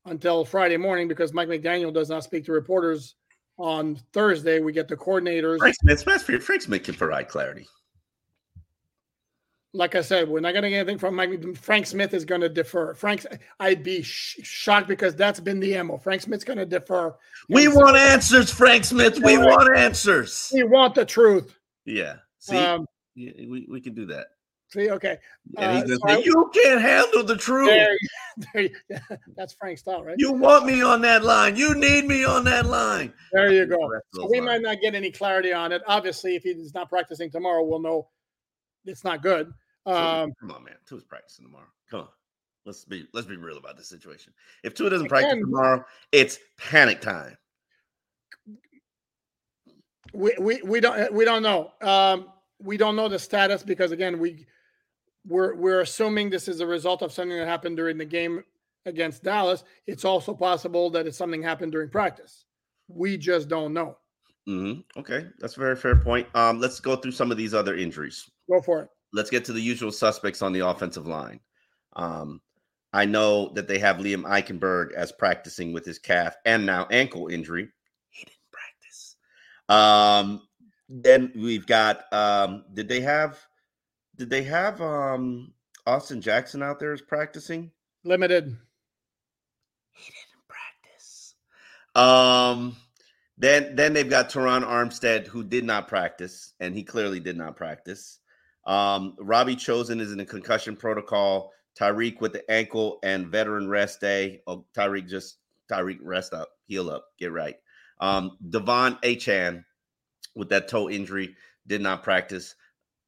until 0.07 0.45
Friday 0.45 0.77
morning 0.77 1.09
because 1.09 1.35
Mike 1.35 1.49
McDaniel 1.49 1.93
does 1.93 2.09
not 2.09 2.25
speak 2.25 2.47
to 2.47 2.53
reporters 2.53 3.17
on 3.57 3.97
Thursday. 4.13 4.61
We 4.61 4.73
get 4.73 4.89
the 4.89 4.97
coordinators. 4.97 5.59
Frank 5.59 5.77
Smith, 5.77 6.03
Frank 6.03 6.43
Frank 6.43 6.63
Smith 6.63 6.83
can 6.83 6.95
provide 6.95 7.29
clarity. 7.29 7.67
like 9.77 9.97
I 9.97 10.03
said, 10.03 10.29
we're 10.29 10.39
not 10.41 10.53
going 10.53 10.63
to 10.63 10.71
get 10.71 10.79
anything 10.79 10.99
from 10.99 11.17
Mike. 11.17 11.57
Frank 11.57 11.87
Smith 11.87 12.15
is 12.15 12.25
going 12.25 12.41
to 12.41 12.49
defer. 12.49 12.95
Frank, 12.95 13.27
I'd 13.59 13.83
be 13.83 14.03
sh- 14.03 14.39
shocked 14.43 14.87
because 14.87 15.17
that's 15.17 15.41
been 15.41 15.59
the 15.59 15.83
mo. 15.83 15.99
Frank 15.99 16.23
Smith's 16.23 16.45
going 16.45 16.59
to 16.59 16.67
defer. 16.67 17.15
We 17.49 17.67
And 17.67 17.75
want 17.75 17.97
answers, 17.97 18.51
Frank 18.53 18.85
Smith. 18.85 19.19
We 19.23 19.37
want 19.37 19.77
answers. 19.77 20.51
We 20.55 20.63
want 20.63 20.95
the 20.95 21.05
truth. 21.05 21.59
Yeah. 21.85 22.17
See, 22.39 22.57
Um, 22.57 22.87
we, 23.17 23.67
we 23.69 23.81
can 23.81 23.95
do 23.95 24.07
that. 24.07 24.29
See, 24.75 24.91
okay, 24.91 25.19
Uh, 25.57 25.81
gonna 25.81 25.97
so 25.97 26.09
say, 26.09 26.23
You 26.25 26.51
can't 26.53 26.81
handle 26.81 27.23
the 27.23 27.37
truth. 27.37 27.69
there, 27.69 27.97
there 28.89 29.19
that's 29.37 29.55
Frank's 29.55 29.81
style, 29.83 30.05
right? 30.05 30.17
You 30.19 30.33
want 30.33 30.67
me 30.67 30.83
on 30.83 31.01
that 31.03 31.25
line. 31.25 31.57
You 31.57 31.75
need 31.75 32.07
me 32.07 32.25
on 32.25 32.45
that 32.45 32.67
line. 32.67 33.13
there 33.33 33.53
you 33.53 33.67
go. 33.67 33.77
The 33.77 33.89
rest 33.89 34.07
of 34.15 34.21
So 34.23 34.29
we 34.31 34.41
might 34.41 34.63
not 34.63 34.81
get 34.81 34.95
any 34.95 35.11
clarity 35.11 35.53
on 35.53 35.73
it. 35.73 35.83
Obviously, 35.87 36.37
if 36.37 36.43
he's 36.43 36.75
not 36.75 36.89
practicing 36.89 37.31
tomorrow, 37.31 37.63
we'll 37.63 37.81
know 37.81 38.09
it's 38.85 39.05
not 39.05 39.23
good. 39.23 39.53
Um, 39.87 40.33
Come 40.41 40.51
on, 40.51 40.65
man. 40.65 40.77
Tua's 40.87 41.05
practicing 41.05 41.45
tomorrow. 41.45 41.67
Come 41.91 42.01
on. 42.01 42.09
Let's 42.67 42.85
be 42.85 43.07
let's 43.13 43.27
be 43.27 43.37
real 43.37 43.59
about 43.59 43.77
this 43.77 43.89
situation. 43.89 44.33
If 44.63 44.75
Tua 44.75 44.89
doesn't 44.91 45.09
practice 45.09 45.39
tomorrow, 45.39 45.85
it's 46.13 46.39
panic 46.59 47.03
time. 47.03 47.37
we, 50.15 50.33
we 50.41 50.63
we 50.63 50.81
don't 50.81 51.13
we 51.13 51.27
don't 51.27 51.43
know. 51.43 51.73
Um, 51.83 52.29
we 52.63 52.79
don't 52.79 52.97
know 52.97 53.09
the 53.09 53.19
status 53.19 53.63
because 53.63 53.93
again 53.93 54.19
we 54.19 54.47
we're 55.27 55.55
we're 55.55 55.81
assuming 55.81 56.31
this 56.31 56.49
is 56.49 56.61
a 56.61 56.67
result 56.67 57.03
of 57.03 57.13
something 57.13 57.37
that 57.37 57.49
happened 57.49 57.77
during 57.77 57.99
the 57.99 58.05
game 58.05 58.45
against 58.87 59.23
Dallas. 59.23 59.65
It's 59.87 60.05
also 60.05 60.35
possible 60.35 60.91
that 60.91 61.07
it's 61.07 61.17
something 61.17 61.43
happened 61.43 61.73
during 61.73 61.89
practice. 61.89 62.45
We 62.89 63.17
just 63.17 63.49
don't 63.49 63.73
know. 63.73 63.97
hmm 64.47 64.75
Okay, 64.97 65.27
that's 65.39 65.57
a 65.57 65.61
very 65.61 65.77
fair 65.77 65.97
point. 65.97 66.29
Um, 66.35 66.61
let's 66.61 66.81
go 66.81 66.97
through 66.97 67.13
some 67.13 67.31
of 67.31 67.37
these 67.37 67.55
other 67.55 67.77
injuries. 67.77 68.29
Go 68.51 68.61
for 68.61 68.83
it. 68.83 68.89
Let's 69.13 69.31
get 69.31 69.45
to 69.47 69.53
the 69.53 69.61
usual 69.61 69.93
suspects 69.93 70.43
on 70.43 70.53
the 70.53 70.67
offensive 70.67 71.07
line. 71.07 71.41
Um, 71.97 72.41
I 72.93 73.05
know 73.05 73.51
that 73.55 73.67
they 73.67 73.79
have 73.79 73.97
Liam 73.97 74.23
Eichenberg 74.23 74.93
as 74.93 75.13
practicing 75.13 75.73
with 75.73 75.85
his 75.85 75.99
calf 75.99 76.37
and 76.45 76.67
now 76.67 76.87
ankle 76.91 77.29
injury. 77.29 77.69
He 78.11 78.25
didn't 78.25 78.39
practice. 78.53 79.17
Um, 79.69 80.43
then 80.89 81.33
we've 81.35 81.67
got 81.67 82.13
um, 82.13 82.65
did 82.75 82.89
they 82.89 83.01
have 83.01 83.39
did 84.17 84.31
they 84.31 84.43
have 84.43 84.81
um 84.81 85.53
Austin 85.87 86.21
Jackson 86.21 86.63
out 86.63 86.79
there 86.79 86.93
as 86.93 87.03
practicing? 87.03 87.71
Limited. 88.05 88.57
He 89.93 90.13
didn't 90.13 90.49
practice. 90.49 91.35
Um 91.95 92.77
then 93.37 93.75
then 93.75 93.93
they've 93.93 94.09
got 94.09 94.31
Terron 94.31 94.65
Armstead 94.65 95.27
who 95.27 95.43
did 95.43 95.65
not 95.65 95.89
practice, 95.89 96.53
and 96.61 96.75
he 96.75 96.85
clearly 96.85 97.21
did 97.21 97.37
not 97.37 97.57
practice. 97.57 98.21
Um, 98.67 99.15
Robbie 99.19 99.57
Chosen 99.57 100.01
is 100.01 100.13
in 100.13 100.19
the 100.19 100.25
concussion 100.25 100.77
protocol. 100.77 101.53
Tyreek 101.79 102.21
with 102.21 102.33
the 102.33 102.49
ankle 102.51 102.99
and 103.03 103.27
veteran 103.27 103.69
rest 103.69 104.01
day. 104.01 104.41
Oh, 104.47 104.65
Tyreek 104.77 105.09
just 105.09 105.39
Tyreek 105.71 105.99
rest 106.01 106.33
up, 106.33 106.51
heal 106.67 106.89
up, 106.89 107.07
get 107.19 107.33
right. 107.33 107.57
Um, 108.01 108.39
De'Von 108.49 109.03
Achane 109.03 109.65
with 110.37 110.49
that 110.51 110.69
toe 110.69 110.89
injury 110.89 111.37
did 111.67 111.81
not 111.81 112.03
practice. 112.03 112.55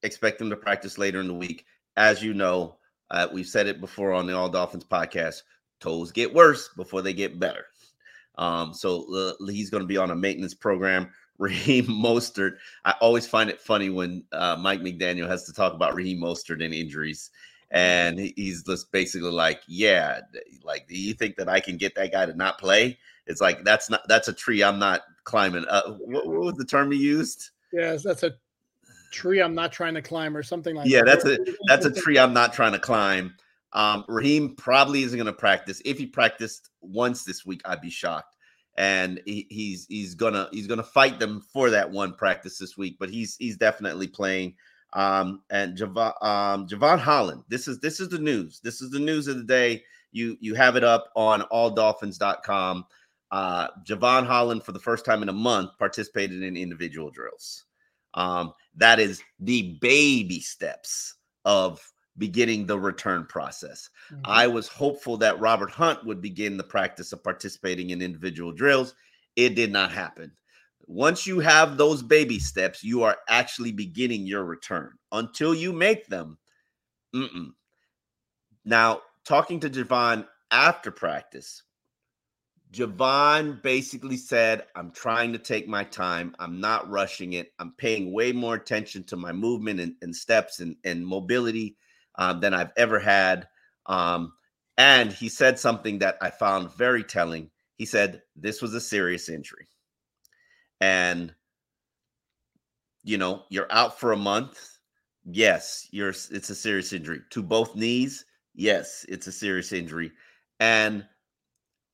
Expect 0.07 0.41
him 0.41 0.51
to 0.51 0.57
practice 0.57 0.99
later 0.99 1.21
in 1.21 1.29
the 1.29 1.35
week. 1.35 1.67
As 1.97 2.23
you 2.23 2.33
know, 2.33 2.77
uh, 3.11 3.29
we've 3.33 3.47
said 3.47 3.67
it 3.67 3.81
before 3.81 4.13
on 4.13 4.27
the 4.27 4.37
All 4.37 4.49
Dolphins 4.49 4.85
podcast. 4.85 5.43
Toes 5.81 6.13
get 6.13 6.33
worse 6.33 6.71
before 6.77 7.03
they 7.03 7.13
get 7.13 7.39
better. 7.39 7.67
Um, 8.39 8.73
so 8.73 9.05
uh, 9.15 9.33
he's 9.51 9.71
going 9.71 9.83
to 9.83 9.87
be 9.87 9.97
on 9.97 10.11
a 10.11 10.17
maintenance 10.17 10.55
program. 10.55 11.11
Raheem 11.39 11.85
Mostert. 11.85 12.57
I 12.87 12.95
always 13.03 13.27
find 13.27 13.51
it 13.51 13.61
funny 13.61 13.91
when 13.91 14.25
uh, 14.33 14.57
Mike 14.59 14.81
McDaniel 14.81 15.29
has 15.29 15.45
to 15.45 15.53
talk 15.53 15.75
about 15.75 15.95
Raheem 15.95 16.19
Mostert 16.19 16.65
and 16.65 16.73
injuries 16.73 17.31
and 17.71 18.19
he's 18.19 18.63
just 18.63 18.93
basically 18.93 19.31
like, 19.31 19.61
yeah, 19.67 20.21
like, 20.63 20.87
do 20.89 20.97
you 20.97 21.15
think 21.15 21.37
that 21.37 21.49
I 21.49 21.61
can 21.61 21.77
get 21.77 21.95
that 21.97 22.13
guy 22.13 22.27
to 22.27 22.35
not 22.35 22.59
play? 22.59 22.99
It's 23.27 23.41
like 23.41 23.65
that's 23.65 23.91
not 23.91 24.07
that's 24.09 24.29
a 24.29 24.33
tree 24.33 24.63
I'm 24.63 24.79
not 24.79 25.03
climbing. 25.25 25.65
Uh, 25.69 25.93
what, 25.95 26.27
what 26.27 26.41
was 26.41 26.55
the 26.55 26.65
term 26.65 26.93
he 26.93 26.99
used? 26.99 27.51
Yes, 27.73 28.05
that's 28.05 28.23
a 28.23 28.35
tree 29.11 29.41
I'm 29.41 29.55
not 29.55 29.73
trying 29.73 29.95
to 29.95 30.03
climb, 30.03 30.37
or 30.37 30.43
something 30.43 30.75
like 30.75 30.89
yeah, 30.89 31.03
that. 31.03 31.23
that's 31.23 31.25
a 31.25 31.55
that's 31.67 31.87
a 31.87 31.93
tree 31.93 32.19
I'm 32.19 32.33
not 32.33 32.53
trying 32.53 32.73
to 32.73 32.79
climb. 32.79 33.35
Um, 33.73 34.05
Raheem 34.09 34.55
probably 34.57 35.03
isn't 35.03 35.17
going 35.17 35.27
to 35.27 35.33
practice. 35.33 35.83
If 35.85 35.99
he 35.99 36.07
practiced 36.07 36.71
once 36.81 37.25
this 37.25 37.45
week, 37.45 37.61
I'd 37.65 37.81
be 37.81 37.91
shocked. 37.91 38.37
And 38.79 39.21
he, 39.27 39.47
he's 39.51 39.87
he's 39.89 40.15
gonna 40.15 40.49
he's 40.53 40.67
gonna 40.67 40.83
fight 40.83 41.19
them 41.19 41.43
for 41.53 41.71
that 41.71 41.91
one 41.91 42.15
practice 42.15 42.59
this 42.59 42.77
week. 42.77 42.97
But 42.99 43.11
he's 43.11 43.37
he's 43.39 43.57
definitely 43.57 44.07
playing. 44.07 44.55
Um, 44.93 45.43
and 45.51 45.77
Jevon, 45.77 46.23
um, 46.23 46.67
Jevon 46.67 46.99
Holland. 46.99 47.43
This 47.49 47.69
is 47.69 47.81
this 47.81 48.01
is 48.01 48.09
the 48.09 48.19
news. 48.19 48.61
This 48.63 48.81
is 48.81 48.91
the 48.91 48.99
news 48.99 49.29
of 49.29 49.37
the 49.37 49.45
day. 49.45 49.83
You 50.13 50.37
you 50.41 50.55
have 50.55 50.77
it 50.77 50.85
up 50.85 51.11
on 51.17 51.43
alldolphins.com. 51.53 52.87
Uh, 53.31 53.69
Jevon 53.87 54.27
Holland, 54.27 54.63
for 54.63 54.73
the 54.73 54.79
first 54.79 55.05
time 55.05 55.23
in 55.23 55.29
a 55.29 55.35
month, 55.35 55.71
participated 55.79 56.43
in 56.43 56.57
individual 56.57 57.11
drills. 57.11 57.65
Um, 58.15 58.53
that 58.77 59.01
is 59.01 59.23
the 59.41 59.79
baby 59.81 60.41
steps 60.41 61.15
of 61.45 61.81
beginning 62.19 62.67
the 62.67 62.79
return 62.79 63.25
process. 63.27 63.91
Mm-hmm. 64.11 64.23
I 64.25 64.47
was 64.47 64.69
hopeful 64.69 65.17
that 65.19 65.39
Robert 65.41 65.71
Hunt 65.71 66.05
would 66.05 66.21
begin 66.21 66.57
the 66.57 66.65
practice 66.65 67.13
of 67.13 67.23
participating 67.23 67.91
in 67.91 68.03
individual 68.03 68.53
drills. 68.53 68.95
It 69.37 69.55
did 69.55 69.71
not 69.71 69.93
happen. 69.93 70.33
Once 70.87 71.27
you 71.27 71.41
have 71.41 71.77
those 71.77 72.03
baby 72.03 72.39
steps, 72.39 72.85
you 72.85 73.03
are 73.03 73.17
actually 73.29 73.73
beginning 73.73 74.27
your 74.27 74.45
return. 74.45 74.93
Until 75.13 75.55
you 75.55 75.73
make 75.73 76.07
them, 76.07 76.39
mm-mm. 77.15 77.51
now 78.65 79.01
talking 79.25 79.59
to 79.61 79.71
Jevon 79.71 80.27
after 80.51 80.91
practice, 80.91 81.63
Jevon 82.77 83.63
basically 83.63 84.17
said, 84.19 84.65
I'm 84.77 84.91
trying 84.91 85.33
to 85.33 85.39
take 85.39 85.69
my 85.69 85.85
time. 85.85 86.35
I'm 86.39 86.61
not 86.61 86.91
rushing 86.91 87.35
it. 87.35 87.53
I'm 87.59 87.73
paying 87.79 88.13
way 88.13 88.33
more 88.33 88.55
attention 88.55 89.05
to 89.05 89.17
my 89.17 89.33
movement 89.33 89.81
and, 89.81 89.95
and 90.03 90.15
steps 90.15 90.61
and, 90.61 90.77
and 90.85 91.07
mobility 91.07 91.77
um, 92.17 92.41
than 92.41 92.55
I've 92.55 92.73
ever 92.77 93.01
had. 93.01 93.49
Um, 93.87 94.33
and 94.79 95.13
he 95.13 95.29
said 95.29 95.59
something 95.59 96.01
that 96.01 96.19
I 96.21 96.31
found 96.31 96.73
very 96.75 97.05
telling. 97.05 97.51
He 97.77 97.87
said, 97.87 98.23
This 98.37 98.61
was 98.61 98.75
a 98.75 98.81
serious 98.81 99.29
injury 99.29 99.69
and 100.81 101.35
you 103.05 103.19
know 103.19 103.45
you're 103.51 103.71
out 103.71 103.99
for 103.99 104.13
a 104.13 104.17
month 104.17 104.79
yes 105.25 105.89
you're 105.91 106.11
it's 106.11 106.51
a 106.51 106.55
serious 106.55 106.93
injury 106.93 107.21
to 107.31 107.43
both 107.43 107.75
knees 107.75 108.25
yes 108.55 109.07
it's 109.09 109.27
a 109.27 109.33
serious 109.33 109.73
injury 109.73 110.13
and 110.61 111.05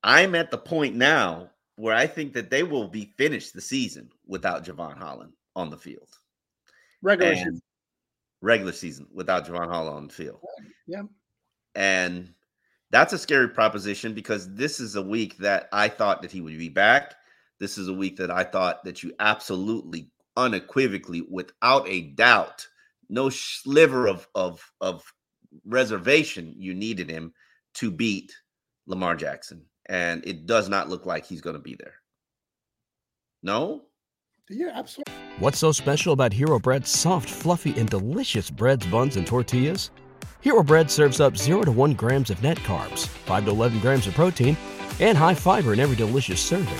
i'm 0.03 0.35
at 0.35 0.51
the 0.51 0.57
point 0.57 0.95
now 0.95 1.49
where 1.75 1.95
i 1.95 2.05
think 2.05 2.33
that 2.33 2.49
they 2.49 2.63
will 2.63 2.87
be 2.87 3.13
finished 3.17 3.53
the 3.53 3.61
season 3.61 4.09
without 4.27 4.65
Jevon 4.65 4.97
Holland 4.97 5.33
on 5.55 5.69
the 5.69 5.77
field. 5.77 6.09
Regular 7.01 7.35
season. 7.35 7.61
regular 8.41 8.71
season 8.71 9.07
without 9.13 9.45
Jevon 9.45 9.67
Holland 9.67 9.95
on 9.97 10.07
the 10.07 10.13
field. 10.13 10.39
Yeah 10.87 11.03
and 11.75 12.29
that's 12.91 13.13
a 13.13 13.17
scary 13.17 13.49
proposition 13.49 14.13
because 14.13 14.53
this 14.53 14.79
is 14.79 14.95
a 14.95 15.01
week 15.01 15.37
that 15.37 15.67
i 15.73 15.87
thought 15.87 16.21
that 16.21 16.31
he 16.31 16.41
would 16.41 16.57
be 16.57 16.69
back. 16.69 17.15
This 17.59 17.77
is 17.77 17.87
a 17.87 17.93
week 17.93 18.17
that 18.17 18.29
I 18.29 18.43
thought 18.43 18.83
that 18.83 19.03
you 19.03 19.13
absolutely, 19.19 20.11
unequivocally, 20.35 21.21
without 21.29 21.87
a 21.87 22.01
doubt, 22.01 22.67
no 23.09 23.29
sliver 23.29 24.07
of 24.07 24.27
of 24.35 24.61
of 24.81 25.03
reservation, 25.65 26.53
you 26.57 26.73
needed 26.73 27.09
him 27.09 27.33
to 27.75 27.89
beat 27.89 28.35
Lamar 28.85 29.15
Jackson, 29.15 29.65
and 29.87 30.25
it 30.25 30.45
does 30.45 30.69
not 30.69 30.89
look 30.89 31.05
like 31.05 31.25
he's 31.25 31.41
going 31.41 31.55
to 31.55 31.61
be 31.61 31.75
there. 31.75 31.95
No. 33.41 33.83
Yeah, 34.49 34.71
absolutely. 34.73 35.13
What's 35.39 35.57
so 35.57 35.71
special 35.71 36.13
about 36.13 36.33
Hero 36.33 36.59
Bread's 36.59 36.89
soft, 36.89 37.29
fluffy, 37.29 37.77
and 37.79 37.89
delicious 37.89 38.49
breads, 38.49 38.85
buns, 38.87 39.15
and 39.15 39.25
tortillas? 39.25 39.91
Hero 40.41 40.61
Bread 40.61 40.91
serves 40.91 41.19
up 41.19 41.37
0 41.37 41.63
to 41.63 41.71
1 41.71 41.93
grams 41.93 42.29
of 42.29 42.43
net 42.43 42.57
carbs, 42.59 43.07
5 43.07 43.45
to 43.45 43.51
11 43.51 43.79
grams 43.79 44.07
of 44.07 44.13
protein, 44.13 44.57
and 44.99 45.17
high 45.17 45.33
fiber 45.33 45.73
in 45.73 45.79
every 45.79 45.95
delicious 45.95 46.41
serving. 46.41 46.77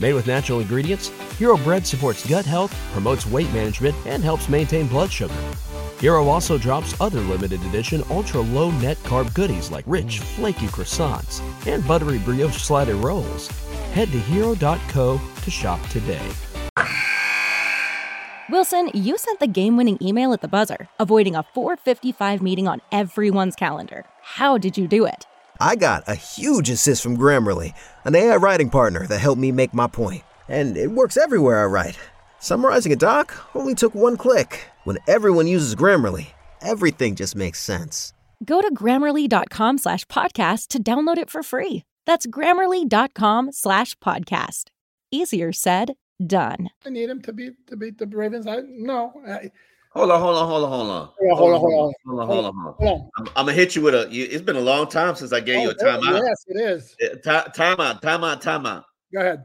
Made 0.00 0.12
with 0.12 0.26
natural 0.26 0.60
ingredients, 0.60 1.10
Hero 1.38 1.56
Bread 1.56 1.86
supports 1.86 2.26
gut 2.28 2.44
health, 2.44 2.76
promotes 2.92 3.24
weight 3.24 3.52
management, 3.52 3.94
and 4.06 4.24
helps 4.24 4.48
maintain 4.48 4.88
blood 4.88 5.12
sugar. 5.12 5.34
Hero 6.00 6.26
also 6.26 6.58
drops 6.58 7.00
other 7.00 7.20
limited 7.20 7.62
edition 7.66 8.02
ultra 8.10 8.40
low 8.40 8.72
net 8.72 8.96
carb 9.04 9.32
goodies 9.34 9.70
like 9.70 9.84
rich, 9.86 10.18
flaky 10.18 10.66
croissants 10.66 11.40
and 11.68 11.86
buttery 11.86 12.18
brioche 12.18 12.56
slider 12.56 12.96
rolls. 12.96 13.46
Head 13.92 14.10
to 14.10 14.18
hero.co 14.18 15.20
to 15.42 15.50
shop 15.50 15.80
today. 15.90 16.28
Wilson, 18.50 18.90
you 18.92 19.16
sent 19.16 19.38
the 19.38 19.46
game 19.46 19.76
winning 19.76 19.98
email 20.02 20.32
at 20.32 20.40
the 20.40 20.48
buzzer, 20.48 20.88
avoiding 20.98 21.36
a 21.36 21.44
455 21.54 22.42
meeting 22.42 22.66
on 22.66 22.80
everyone's 22.90 23.54
calendar. 23.54 24.06
How 24.22 24.58
did 24.58 24.76
you 24.76 24.88
do 24.88 25.04
it? 25.04 25.26
I 25.60 25.76
got 25.76 26.02
a 26.08 26.14
huge 26.14 26.68
assist 26.70 27.02
from 27.02 27.16
Grammarly, 27.16 27.74
an 28.04 28.16
AI 28.16 28.36
writing 28.36 28.70
partner 28.70 29.06
that 29.06 29.18
helped 29.18 29.40
me 29.40 29.52
make 29.52 29.74
my 29.74 29.86
point. 29.86 30.24
And 30.48 30.76
it 30.76 30.90
works 30.92 31.16
everywhere 31.16 31.62
I 31.62 31.66
write. 31.66 31.98
Summarizing 32.40 32.92
a 32.92 32.96
doc 32.96 33.34
only 33.54 33.74
took 33.74 33.94
one 33.94 34.16
click. 34.16 34.60
When 34.84 34.98
everyone 35.06 35.46
uses 35.46 35.74
Grammarly, 35.74 36.28
everything 36.62 37.14
just 37.16 37.36
makes 37.36 37.60
sense. 37.62 38.12
Go 38.44 38.60
to 38.62 38.72
grammarly.com 38.72 39.78
slash 39.78 40.04
podcast 40.06 40.68
to 40.68 40.82
download 40.82 41.18
it 41.18 41.28
for 41.30 41.42
free. 41.42 41.84
That's 42.06 42.26
grammarly.com 42.26 43.52
slash 43.52 43.94
podcast. 43.98 44.64
Easier 45.10 45.52
said, 45.52 45.94
done. 46.24 46.70
I 46.86 46.90
need 46.90 47.10
him 47.10 47.20
to 47.22 47.32
beat 47.32 47.54
to 47.66 47.76
beat 47.76 47.98
the 47.98 48.06
Ravens. 48.06 48.46
I 48.46 48.58
no. 48.66 49.12
I, 49.26 49.50
Hold 49.92 50.10
on, 50.10 50.20
hold 50.20 50.36
on, 50.36 50.46
hold 50.48 50.64
on, 50.64 50.70
hold 50.70 50.90
on. 50.90 51.08
Hold 51.18 51.30
on, 51.30 51.36
hold 51.38 51.54
on, 51.54 51.60
hold 51.60 51.74
on. 51.74 51.92
Hold 52.04 52.20
on, 52.20 52.26
hold 52.26 52.44
on, 52.44 52.54
hold 52.78 52.88
on. 53.00 53.10
I'm, 53.18 53.26
I'm 53.28 53.46
gonna 53.46 53.52
hit 53.54 53.74
you 53.74 53.82
with 53.82 53.94
a. 53.94 54.06
You, 54.10 54.24
it's 54.30 54.42
been 54.42 54.56
a 54.56 54.60
long 54.60 54.86
time 54.88 55.14
since 55.16 55.32
I 55.32 55.40
gave 55.40 55.58
Oh, 55.58 55.62
you 55.62 55.70
a 55.70 55.74
timeout. 55.74 56.22
Yes, 56.24 56.44
it 56.46 56.60
is. 56.60 56.96
Uh, 57.02 57.14
ti- 57.16 57.50
timeout, 57.60 58.02
timeout, 58.02 58.42
timeout. 58.42 58.84
Go 59.12 59.20
ahead. 59.20 59.44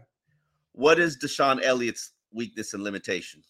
What 0.74 1.00
is 1.00 1.18
DeShon 1.18 1.64
Elliott's 1.64 2.12
weakness 2.32 2.74
and 2.74 2.84
limitation? 2.84 3.44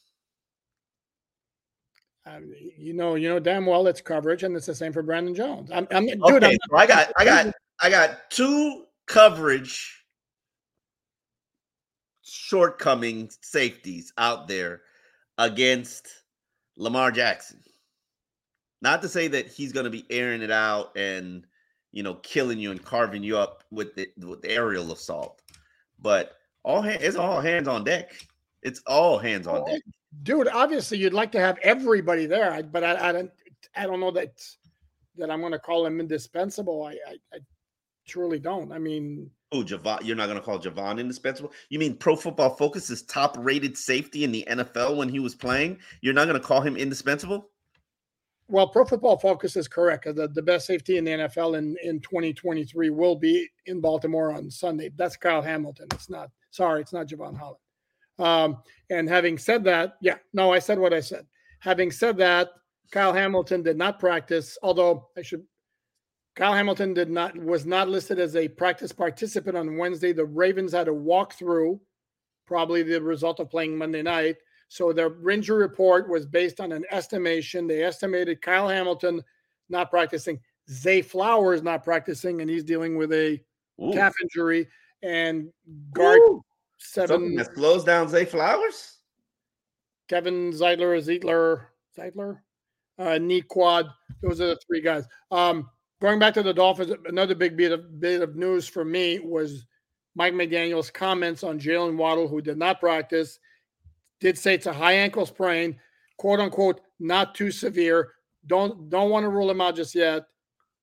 You 2.77 2.94
know, 2.94 3.15
you 3.15 3.27
know 3.27 3.39
damn 3.39 3.65
well 3.65 3.86
it's 3.88 4.00
coverage, 4.00 4.44
and 4.44 4.56
it's 4.56 4.65
the 4.65 4.75
same 4.75 4.94
for 4.94 5.03
Brandon 5.03 5.36
Jones. 5.36 5.70
I'm, 5.72 5.88
I'm 5.92 6.06
dude. 6.06 6.22
Okay, 6.22 6.51
I'm, 6.51 6.58
so 6.70 6.77
I 6.77 6.88
got, 6.88 7.12
I 7.18 7.25
got, 7.25 7.53
I 7.82 7.89
got 7.89 8.30
two 8.30 8.86
coverage 9.08 10.06
shortcoming 12.22 13.30
safeties 13.42 14.13
out 14.18 14.48
there 14.48 14.82
against 15.38 16.08
Lamar 16.77 17.12
Jackson. 17.12 17.60
Not 18.82 19.01
to 19.01 19.10
say 19.10 19.27
that 19.30 19.48
he's 19.48 19.74
going 19.74 19.86
to 19.86 19.89
be 19.89 20.06
airing 20.10 20.42
it 20.42 20.51
out 20.51 20.98
and 20.98 21.46
you 21.92 22.03
know 22.03 22.15
killing 22.15 22.60
you 22.60 22.72
and 22.72 22.84
carving 22.84 23.24
you 23.24 23.38
up 23.38 23.63
with 23.70 23.96
the 23.96 24.08
with 24.18 24.42
the 24.42 24.51
aerial 24.51 24.94
assault, 24.94 25.42
but 26.00 26.38
all 26.63 26.82
hand, 26.82 27.01
it's 27.01 27.15
all 27.15 27.41
hands 27.41 27.67
on 27.67 27.84
deck. 27.84 28.13
It's 28.62 28.82
all 28.88 29.17
hands 29.17 29.48
on 29.48 29.65
deck. 29.65 29.82
dude. 30.24 30.48
Obviously, 30.48 30.98
you'd 30.98 31.13
like 31.13 31.32
to 31.34 31.39
have 31.39 31.58
everybody 31.62 32.25
there, 32.25 32.63
but 32.63 32.84
I, 32.84 33.10
I 33.10 33.12
don't. 33.12 33.32
I 33.75 33.86
don't 33.86 34.00
know 34.00 34.12
that 34.12 34.41
that 35.17 35.29
I'm 35.29 35.39
going 35.39 35.51
to 35.51 35.60
call 35.60 35.86
him 35.86 36.00
indispensable. 36.00 36.84
I, 36.84 36.91
I, 36.91 37.17
I 37.34 37.39
truly 38.08 38.39
don't. 38.39 38.72
I 38.72 38.79
mean, 38.79 39.29
Oh, 39.51 39.63
Jevon, 39.63 40.03
you're 40.03 40.15
not 40.15 40.25
going 40.25 40.39
to 40.39 40.43
call 40.43 40.58
Jevon 40.58 41.00
indispensable? 41.00 41.51
You 41.70 41.77
mean 41.77 41.96
Pro 41.96 42.15
Football 42.15 42.55
Focus's 42.55 43.03
top 43.03 43.36
rated 43.39 43.77
safety 43.77 44.24
in 44.24 44.32
the 44.32 44.43
NFL 44.50 44.98
when 44.98 45.10
he 45.10 45.20
was 45.20 45.36
playing? 45.36 45.77
You're 46.01 46.15
not 46.15 46.27
going 46.27 46.39
to 46.39 46.46
call 46.46 46.62
him 46.62 46.75
indispensable? 46.75 47.51
well, 48.48 48.67
Pro 48.67 48.86
Football 48.86 49.17
Focus 49.17 49.55
is 49.55 49.67
correct. 49.67 50.05
The, 50.05 50.27
the 50.27 50.41
best 50.41 50.67
safety 50.67 50.98
in 50.98 51.05
the 51.05 51.12
NFL 51.12 51.58
in, 51.58 51.75
in 51.82 52.00
2023 52.01 52.89
will 52.89 53.15
be 53.15 53.48
in 53.65 53.82
Baltimore 53.82 54.34
on 54.34 54.51
Sunday. 54.51 54.91
That's 54.96 55.17
Kyle 55.17 55.41
Hamilton. 55.41 55.88
It's 55.91 56.10
not, 56.10 56.29
sorry, 56.53 56.81
it's 56.81 56.93
not 56.93 57.07
Jevon 57.07 57.36
Holland. 57.38 57.60
Um, 58.19 58.63
and 58.89 59.10
having 59.10 59.38
said 59.38 59.63
that, 59.65 59.98
yeah, 60.01 60.17
no, 60.33 60.53
I 60.53 60.60
said 60.60 60.77
what 60.77 60.93
I 60.93 61.00
said. 61.00 61.25
Having 61.60 61.91
said 61.91 62.17
that, 62.17 62.50
Kyle 62.91 63.13
Hamilton 63.13 63.63
did 63.63 63.75
not 63.75 64.00
practice, 64.00 64.57
although 64.62 65.10
I 65.17 65.24
should 65.24 65.43
Kyle 66.36 66.53
Hamilton 66.53 66.93
did 66.93 67.10
not 67.10 67.36
was 67.38 67.65
not 67.65 67.89
listed 67.89 68.19
as 68.19 68.36
a 68.36 68.48
practice 68.48 68.91
participant 68.91 69.57
on 69.57 69.77
Wednesday. 69.77 70.13
The 70.13 70.25
Ravens 70.25 70.74
had 70.74 70.88
a 70.88 70.91
walkthrough, 70.91 71.79
probably 72.45 72.83
the 72.83 73.01
result 73.01 73.39
of 73.39 73.50
playing 73.50 73.77
Monday 73.77 74.01
night. 74.01 74.36
So 74.67 74.93
their 74.93 75.29
injury 75.29 75.60
report 75.60 76.10
was 76.10 76.25
based 76.25 76.60
on 76.60 76.72
an 76.72 76.86
estimation. 76.91 77.67
They 77.67 77.83
estimated 77.83 78.41
Kyle 78.41 78.67
Hamilton 78.67 79.22
not 79.69 79.89
practicing, 79.89 80.39
Zay 80.69 81.01
Flowers 81.01 81.63
not 81.63 81.83
practicing, 81.83 82.41
and 82.41 82.50
he's 82.50 82.63
dealing 82.63 82.98
with 82.98 83.12
a 83.12 83.39
Ooh. 83.81 83.91
calf 83.91 84.13
injury. 84.22 84.67
And 85.03 85.50
guard 85.93 86.19
Ooh. 86.19 86.43
seven 86.77 87.36
that 87.36 87.53
slows 87.53 87.83
down 87.83 88.07
Zay 88.07 88.25
Flowers? 88.25 89.00
Kevin 90.07 90.51
Zeitler, 90.51 91.01
Zeitler, 91.01 91.65
Zeitler, 91.98 92.39
uh, 92.98 93.17
knee 93.17 93.41
quad. 93.41 93.89
Those 94.22 94.41
are 94.41 94.48
the 94.48 94.60
three 94.65 94.81
guys. 94.81 95.05
Um, 95.31 95.69
going 96.01 96.19
back 96.19 96.33
to 96.36 96.43
the 96.43 96.53
Dolphins, 96.53 96.93
another 97.05 97.36
big 97.36 97.57
bit 97.57 97.72
of 97.72 98.00
bit 98.00 98.22
of 98.22 98.36
news 98.36 98.67
for 98.67 98.86
me 98.86 99.19
was 99.19 99.65
Mike 100.15 100.33
McDaniel's 100.33 100.89
comments 100.89 101.43
on 101.43 101.60
Jaylen 101.60 101.98
Waddle, 101.98 102.27
who 102.27 102.41
did 102.41 102.57
not 102.57 102.79
practice, 102.79 103.39
did 104.19 104.38
say 104.38 104.53
it's 104.53 104.67
a 104.67 104.74
high 104.74 104.93
ankle 104.93 105.25
sprain, 105.25 105.79
quote 106.17 106.39
unquote, 106.39 106.81
not 107.00 107.36
too 107.36 107.51
severe. 107.51 108.12
Don't 108.48 108.89
don't 108.89 109.10
want 109.10 109.24
to 109.24 109.29
rule 109.29 109.50
him 109.50 109.62
out 109.62 109.75
just 109.75 109.95
yet. 109.95 110.24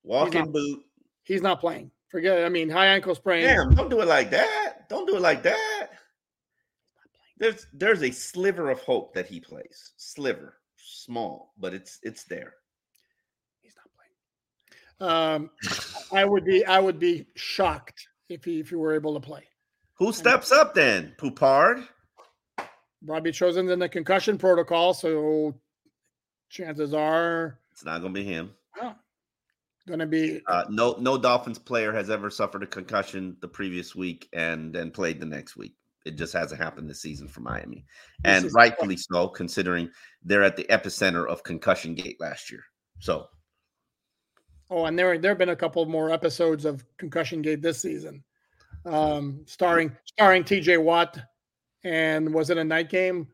Walking 0.02 0.40
not- 0.40 0.52
boot. 0.52 0.82
He's 1.24 1.42
not 1.42 1.60
playing. 1.60 1.90
Forget 2.10 2.38
it. 2.38 2.44
I 2.44 2.48
mean, 2.48 2.68
high 2.68 2.86
ankle 2.86 3.14
sprain. 3.14 3.44
Damn, 3.44 3.74
don't 3.74 3.88
do 3.88 4.00
it 4.00 4.08
like 4.08 4.30
that. 4.30 4.88
Don't 4.88 5.06
do 5.06 5.16
it 5.16 5.22
like 5.22 5.42
that. 5.44 5.90
There's 7.38 7.66
there's 7.72 8.02
a 8.02 8.10
sliver 8.10 8.68
of 8.70 8.80
hope 8.80 9.14
that 9.14 9.26
he 9.26 9.40
plays. 9.40 9.92
Sliver. 9.96 10.56
Small, 10.76 11.54
but 11.58 11.72
it's 11.72 11.98
it's 12.02 12.24
there. 12.24 12.54
He's 13.62 13.74
not 13.76 15.08
playing. 15.08 15.10
Um, 15.12 15.50
I 16.12 16.24
would 16.24 16.44
be 16.44 16.64
I 16.66 16.80
would 16.80 16.98
be 16.98 17.26
shocked 17.36 18.08
if 18.28 18.44
he 18.44 18.60
if 18.60 18.70
he 18.70 18.76
were 18.76 18.94
able 18.94 19.14
to 19.14 19.20
play. 19.20 19.44
Who 19.94 20.12
steps 20.12 20.50
up 20.50 20.74
then? 20.74 21.14
Poupart? 21.16 21.80
Robbie 23.04 23.32
chosen's 23.32 23.70
in 23.70 23.78
the 23.78 23.88
concussion 23.88 24.36
protocol, 24.36 24.92
so 24.94 25.54
chances 26.50 26.92
are 26.92 27.58
It's 27.72 27.84
not 27.84 28.02
gonna 28.02 28.12
be 28.12 28.24
him. 28.24 28.50
Going 29.86 30.00
to 30.00 30.06
be 30.06 30.40
Uh, 30.46 30.64
no, 30.68 30.96
no 30.98 31.18
Dolphins 31.18 31.58
player 31.58 31.92
has 31.92 32.10
ever 32.10 32.30
suffered 32.30 32.62
a 32.62 32.66
concussion 32.66 33.36
the 33.40 33.48
previous 33.48 33.94
week 33.94 34.28
and 34.32 34.72
then 34.74 34.90
played 34.90 35.20
the 35.20 35.26
next 35.26 35.56
week. 35.56 35.74
It 36.06 36.16
just 36.16 36.32
hasn't 36.32 36.60
happened 36.60 36.88
this 36.88 37.02
season 37.02 37.28
for 37.28 37.40
Miami, 37.40 37.84
and 38.24 38.50
rightfully 38.54 38.96
so, 38.96 39.28
considering 39.28 39.90
they're 40.22 40.42
at 40.42 40.56
the 40.56 40.64
epicenter 40.64 41.28
of 41.28 41.42
concussion 41.42 41.94
gate 41.94 42.16
last 42.20 42.50
year. 42.50 42.62
So 43.00 43.28
oh, 44.70 44.86
and 44.86 44.98
there 44.98 45.18
there 45.18 45.32
have 45.32 45.38
been 45.38 45.50
a 45.50 45.56
couple 45.56 45.84
more 45.86 46.10
episodes 46.10 46.64
of 46.64 46.84
Concussion 46.96 47.42
Gate 47.42 47.60
this 47.60 47.82
season, 47.82 48.22
um, 48.86 49.42
starring 49.46 49.94
starring 50.06 50.44
T.J. 50.44 50.78
Watt, 50.78 51.18
and 51.84 52.32
was 52.32 52.50
it 52.50 52.58
a 52.58 52.64
night 52.64 52.88
game 52.88 53.28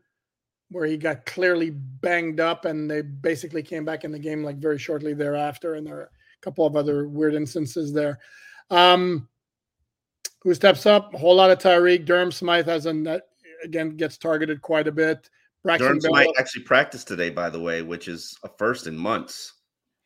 where 0.69 0.85
he 0.85 0.97
got 0.97 1.25
clearly 1.25 1.69
banged 1.69 2.41
up, 2.41 2.65
and 2.65 2.91
they 2.91 3.01
basically 3.01 3.63
came 3.63 3.85
back 3.85 4.03
in 4.03 4.11
the 4.11 4.19
game 4.19 4.43
like 4.43 4.57
very 4.57 4.77
shortly 4.77 5.13
thereafter, 5.13 5.75
and 5.75 5.87
there 5.87 5.95
are 5.95 6.11
a 6.41 6.43
couple 6.43 6.65
of 6.65 6.75
other 6.75 7.07
weird 7.07 7.33
instances 7.33 7.93
there. 7.93 8.19
Um, 8.69 9.27
who 10.41 10.53
steps 10.53 10.85
up? 10.85 11.13
A 11.13 11.17
whole 11.17 11.35
lot 11.35 11.51
of 11.51 11.59
Tyreek. 11.59 12.05
Durham 12.05 12.31
Smythe 12.31 12.67
has 12.67 12.85
a 12.85 13.21
again 13.63 13.97
gets 13.97 14.17
targeted 14.17 14.61
quite 14.61 14.87
a 14.87 14.91
bit. 14.91 15.29
Braxton 15.63 15.99
Durham 15.99 16.13
might 16.13 16.29
actually 16.37 16.63
practice 16.63 17.03
today, 17.03 17.29
by 17.29 17.49
the 17.49 17.59
way, 17.59 17.81
which 17.81 18.07
is 18.07 18.37
a 18.43 18.49
first 18.57 18.87
in 18.87 18.97
months. 18.97 19.53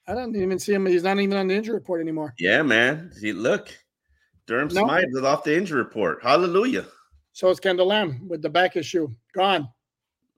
I 0.08 0.16
don't 0.16 0.36
even 0.36 0.58
see 0.58 0.74
him. 0.74 0.86
He's 0.86 1.04
not 1.04 1.20
even 1.20 1.38
on 1.38 1.48
the 1.48 1.56
injury 1.56 1.76
report 1.76 2.02
anymore. 2.02 2.34
Yeah, 2.40 2.64
man. 2.64 3.12
See, 3.14 3.34
look, 3.34 3.70
Durham 4.48 4.70
No. 4.70 4.84
Smythe 4.84 5.06
is 5.14 5.24
off 5.24 5.44
the 5.44 5.56
injury 5.56 5.82
report. 5.82 6.24
Hallelujah. 6.24 6.86
So 7.34 7.50
is 7.50 7.60
Kendall 7.60 7.88
Lamm 7.88 8.28
with 8.28 8.42
the 8.42 8.50
back 8.50 8.76
issue 8.76 9.08
gone. 9.34 9.70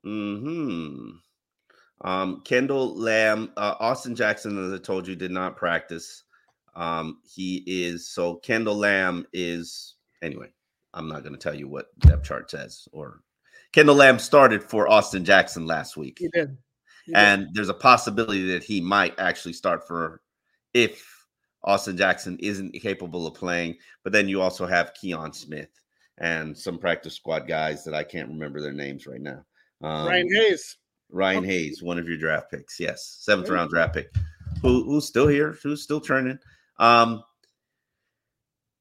Hmm. 0.03 1.11
Um, 2.01 2.41
Kendall 2.43 2.95
Lamm, 2.95 3.51
uh, 3.55 3.75
Austin 3.79 4.15
Jackson, 4.15 4.65
as 4.65 4.73
I 4.77 4.81
told 4.81 5.07
you, 5.07 5.15
did 5.15 5.31
not 5.31 5.55
practice. 5.55 6.23
Um, 6.75 7.19
he 7.23 7.63
is 7.67 8.07
so 8.09 8.35
Kendall 8.35 8.75
Lamm 8.77 9.25
is 9.31 9.95
anyway. 10.21 10.47
I'm 10.93 11.07
not 11.07 11.21
going 11.23 11.33
to 11.33 11.39
tell 11.39 11.55
you 11.55 11.67
what 11.67 11.87
depth 11.99 12.23
chart 12.25 12.51
says. 12.51 12.87
Or 12.91 13.21
Kendall 13.71 13.95
Lamm 13.95 14.19
started 14.19 14.63
for 14.63 14.87
Austin 14.87 15.25
Jackson 15.25 15.65
last 15.65 15.97
week, 15.97 16.17
He 16.19 16.27
did. 16.29 16.57
He 17.05 17.11
did. 17.13 17.17
and 17.17 17.47
there's 17.53 17.69
a 17.69 17.73
possibility 17.73 18.45
that 18.51 18.63
he 18.63 18.79
might 18.79 19.17
actually 19.19 19.53
start 19.53 19.87
for 19.87 20.21
if 20.73 21.25
Austin 21.63 21.97
Jackson 21.97 22.37
isn't 22.39 22.73
capable 22.73 23.25
of 23.27 23.33
playing. 23.33 23.77
But 24.03 24.13
then 24.13 24.27
you 24.27 24.41
also 24.41 24.65
have 24.65 24.93
Kion 24.93 25.33
Smith 25.33 25.69
and 26.19 26.57
some 26.57 26.77
practice 26.77 27.15
squad 27.15 27.47
guys 27.47 27.83
that 27.83 27.93
I 27.93 28.03
can't 28.03 28.29
remember 28.29 28.61
their 28.61 28.73
names 28.73 29.07
right 29.07 29.21
now. 29.21 29.43
Um, 29.81 30.07
Ryan 30.07 30.33
Hayes. 30.33 30.77
Ryan 31.13 31.43
Oh. 31.43 31.47
Hayes, 31.47 31.81
one 31.81 31.99
of 31.99 32.07
your 32.09 32.17
draft 32.17 32.51
picks. 32.51 32.79
Yes, 32.79 33.17
seventh 33.21 33.49
round 33.49 33.69
draft 33.69 33.93
pick. 33.93 34.13
Who 34.61 34.83
who's 34.83 35.07
still 35.07 35.27
here? 35.27 35.57
Who's 35.63 35.81
still 35.83 36.01
turning? 36.01 36.39
Um 36.79 37.23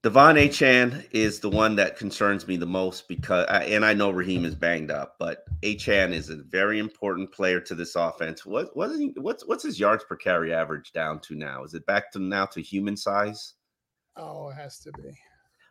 De'Von 0.02 0.34
Achane 0.34 1.06
is 1.12 1.38
the 1.38 1.48
one 1.48 1.76
that 1.76 1.96
concerns 1.96 2.48
me 2.48 2.56
the 2.56 2.66
most 2.66 3.06
because, 3.06 3.46
and 3.48 3.84
I 3.84 3.94
know 3.94 4.10
Raheem 4.10 4.44
is 4.44 4.56
banged 4.56 4.90
up, 4.90 5.14
but 5.20 5.44
A. 5.62 5.76
Chan 5.76 6.12
is 6.12 6.28
a 6.28 6.38
very 6.38 6.80
important 6.80 7.30
player 7.30 7.60
to 7.60 7.76
this 7.76 7.94
offense. 7.94 8.44
What 8.44 8.76
what 8.76 8.90
is 8.90 8.98
he, 8.98 9.14
what's 9.16 9.46
what's 9.46 9.62
his 9.62 9.78
yards 9.78 10.02
per 10.02 10.16
carry 10.16 10.52
average 10.52 10.90
down 10.90 11.20
to 11.20 11.36
now? 11.36 11.62
Is 11.62 11.74
it 11.74 11.86
back 11.86 12.10
to 12.12 12.18
now 12.18 12.46
to 12.46 12.60
human 12.60 12.96
size? 12.96 13.54
Oh, 14.16 14.48
it 14.48 14.54
has 14.54 14.80
to 14.80 14.90
be. 14.90 15.16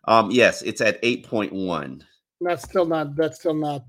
Um, 0.08 0.32
yes, 0.32 0.62
it's 0.62 0.80
at 0.80 0.98
eight 1.04 1.28
point 1.28 1.52
one. 1.52 2.02
That's 2.40 2.64
still 2.64 2.86
not. 2.86 3.18
That's 3.18 3.38
still 3.38 3.54
not. 3.54 3.84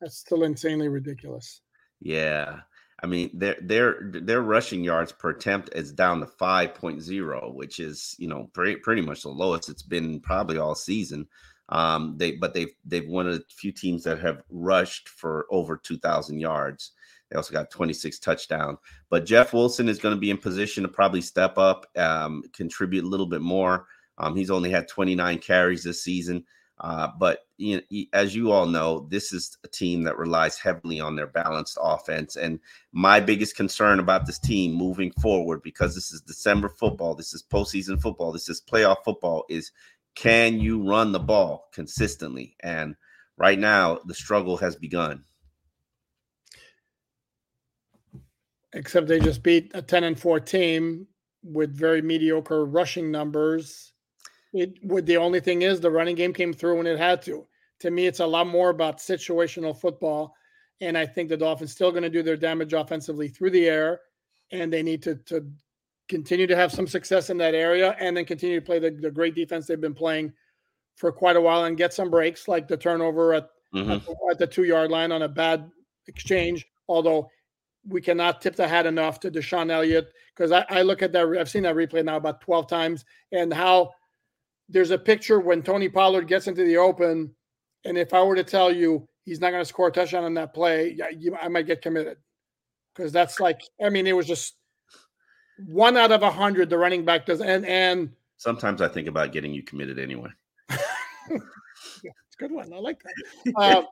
That's 0.00 0.18
still 0.18 0.44
insanely 0.44 0.86
ridiculous. 0.86 1.60
Yeah. 2.00 2.60
I 3.02 3.06
mean, 3.06 3.30
their 3.32 3.56
their 3.60 4.10
their 4.12 4.42
rushing 4.42 4.82
yards 4.82 5.12
per 5.12 5.30
attempt 5.30 5.70
is 5.74 5.92
down 5.92 6.20
to 6.20 6.26
5.0, 6.26 7.54
which 7.54 7.78
is, 7.78 8.16
you 8.18 8.28
know, 8.28 8.50
pretty, 8.52 8.76
pretty 8.76 9.02
much 9.02 9.22
the 9.22 9.28
lowest 9.28 9.68
it's 9.68 9.82
been 9.82 10.20
probably 10.20 10.58
all 10.58 10.74
season. 10.74 11.28
Um, 11.68 12.16
they 12.16 12.32
but 12.32 12.54
they've 12.54 12.72
they've 12.84 13.08
one 13.08 13.28
of 13.28 13.44
few 13.50 13.72
teams 13.72 14.02
that 14.04 14.18
have 14.20 14.42
rushed 14.50 15.08
for 15.08 15.46
over 15.50 15.76
2,000 15.76 16.40
yards. 16.40 16.92
They 17.30 17.36
also 17.36 17.52
got 17.52 17.70
26 17.70 18.18
touchdowns. 18.20 18.78
But 19.10 19.26
Jeff 19.26 19.52
Wilson 19.52 19.88
is 19.88 19.98
going 19.98 20.14
to 20.14 20.20
be 20.20 20.30
in 20.30 20.38
position 20.38 20.82
to 20.82 20.88
probably 20.88 21.20
step 21.20 21.58
up, 21.58 21.86
um, 21.96 22.42
contribute 22.54 23.04
a 23.04 23.08
little 23.08 23.26
bit 23.26 23.42
more. 23.42 23.86
Um, 24.16 24.34
he's 24.34 24.50
only 24.50 24.70
had 24.70 24.88
29 24.88 25.38
carries 25.38 25.84
this 25.84 26.02
season. 26.02 26.44
Uh, 26.80 27.08
but 27.18 27.46
you 27.56 27.76
know, 27.76 28.04
as 28.12 28.34
you 28.34 28.52
all 28.52 28.66
know, 28.66 29.06
this 29.10 29.32
is 29.32 29.58
a 29.64 29.68
team 29.68 30.04
that 30.04 30.16
relies 30.16 30.58
heavily 30.58 31.00
on 31.00 31.16
their 31.16 31.26
balanced 31.26 31.76
offense. 31.80 32.36
And 32.36 32.60
my 32.92 33.18
biggest 33.18 33.56
concern 33.56 33.98
about 33.98 34.26
this 34.26 34.38
team 34.38 34.74
moving 34.74 35.10
forward, 35.20 35.62
because 35.62 35.94
this 35.94 36.12
is 36.12 36.20
December 36.20 36.68
football, 36.68 37.14
this 37.14 37.34
is 37.34 37.42
postseason 37.42 38.00
football, 38.00 38.32
this 38.32 38.48
is 38.48 38.60
playoff 38.60 38.98
football, 39.04 39.44
is 39.48 39.72
can 40.14 40.60
you 40.60 40.88
run 40.88 41.12
the 41.12 41.18
ball 41.18 41.68
consistently? 41.72 42.56
And 42.60 42.96
right 43.36 43.58
now, 43.58 43.98
the 44.04 44.14
struggle 44.14 44.56
has 44.58 44.76
begun. 44.76 45.24
Except 48.72 49.08
they 49.08 49.18
just 49.18 49.42
beat 49.42 49.72
a 49.74 49.82
ten 49.82 50.04
and 50.04 50.18
four 50.18 50.38
team 50.38 51.06
with 51.42 51.74
very 51.74 52.02
mediocre 52.02 52.64
rushing 52.64 53.10
numbers. 53.10 53.92
It 54.52 54.78
would 54.82 55.06
the 55.06 55.16
only 55.16 55.40
thing 55.40 55.62
is 55.62 55.80
the 55.80 55.90
running 55.90 56.16
game 56.16 56.32
came 56.32 56.52
through 56.52 56.78
when 56.78 56.86
it 56.86 56.98
had 56.98 57.22
to. 57.22 57.46
To 57.80 57.90
me, 57.90 58.06
it's 58.06 58.20
a 58.20 58.26
lot 58.26 58.46
more 58.46 58.70
about 58.70 58.98
situational 58.98 59.78
football, 59.78 60.34
and 60.80 60.96
I 60.96 61.06
think 61.06 61.28
the 61.28 61.36
Dolphins 61.36 61.72
still 61.72 61.90
going 61.90 62.02
to 62.02 62.10
do 62.10 62.22
their 62.22 62.36
damage 62.36 62.72
offensively 62.72 63.28
through 63.28 63.50
the 63.50 63.66
air, 63.68 64.00
and 64.50 64.72
they 64.72 64.82
need 64.82 65.02
to 65.02 65.16
to 65.16 65.46
continue 66.08 66.46
to 66.46 66.56
have 66.56 66.72
some 66.72 66.86
success 66.86 67.28
in 67.28 67.36
that 67.38 67.54
area, 67.54 67.94
and 68.00 68.16
then 68.16 68.24
continue 68.24 68.58
to 68.58 68.64
play 68.64 68.78
the, 68.78 68.90
the 68.90 69.10
great 69.10 69.34
defense 69.34 69.66
they've 69.66 69.80
been 69.80 69.94
playing 69.94 70.32
for 70.96 71.12
quite 71.12 71.36
a 71.36 71.40
while, 71.40 71.64
and 71.64 71.76
get 71.76 71.92
some 71.92 72.10
breaks 72.10 72.48
like 72.48 72.66
the 72.66 72.76
turnover 72.76 73.34
at 73.34 73.48
Mhm. 73.74 73.96
at 73.96 74.06
the, 74.06 74.16
at 74.30 74.38
the 74.38 74.46
two 74.46 74.64
yard 74.64 74.90
line 74.90 75.12
on 75.12 75.22
a 75.22 75.28
bad 75.28 75.70
exchange. 76.06 76.66
Although 76.88 77.30
we 77.86 78.00
cannot 78.00 78.40
tip 78.40 78.56
the 78.56 78.66
hat 78.66 78.86
enough 78.86 79.20
to 79.20 79.30
DeShon 79.30 79.70
Elliott 79.70 80.10
because 80.34 80.52
I, 80.52 80.64
I 80.70 80.80
look 80.82 81.02
at 81.02 81.12
that. 81.12 81.26
I've 81.38 81.50
seen 81.50 81.64
that 81.64 81.74
replay 81.76 82.02
now 82.02 82.16
about 82.16 82.40
12 82.40 82.66
times 82.66 83.04
and 83.30 83.52
how 83.52 83.92
there's 84.68 84.90
a 84.90 84.98
picture 84.98 85.40
when 85.40 85.62
Tony 85.62 85.88
Pollard 85.88 86.28
gets 86.28 86.46
into 86.46 86.64
the 86.64 86.76
open, 86.76 87.34
and 87.84 87.96
if 87.96 88.12
I 88.12 88.22
were 88.22 88.36
to 88.36 88.44
tell 88.44 88.72
you 88.72 89.06
he's 89.24 89.40
not 89.40 89.50
going 89.50 89.62
to 89.62 89.68
score 89.68 89.88
a 89.88 89.92
touchdown 89.92 90.24
on 90.24 90.34
that 90.34 90.54
play, 90.54 90.96
you, 91.16 91.36
I 91.40 91.48
might 91.48 91.66
get 91.66 91.82
committed 91.82 92.18
because 92.94 93.12
that's 93.12 93.40
like 93.40 93.60
I 93.82 93.88
mean 93.88 94.06
it 94.06 94.16
was 94.16 94.26
just 94.26 94.54
one 95.66 95.96
out 95.96 96.12
of 96.12 96.22
a 96.22 96.30
hundred 96.30 96.70
the 96.70 96.78
running 96.78 97.04
back 97.04 97.26
does 97.26 97.40
and 97.40 97.64
and 97.66 98.10
sometimes 98.36 98.80
I 98.80 98.88
think 98.88 99.08
about 99.08 99.32
getting 99.32 99.52
you 99.52 99.62
committed 99.62 99.98
anyway. 99.98 100.30
yeah, 100.70 100.76
it's 101.30 102.36
a 102.36 102.38
good 102.38 102.52
one. 102.52 102.72
I 102.72 102.78
like 102.78 103.00
that. 103.02 103.52
Uh, 103.56 103.82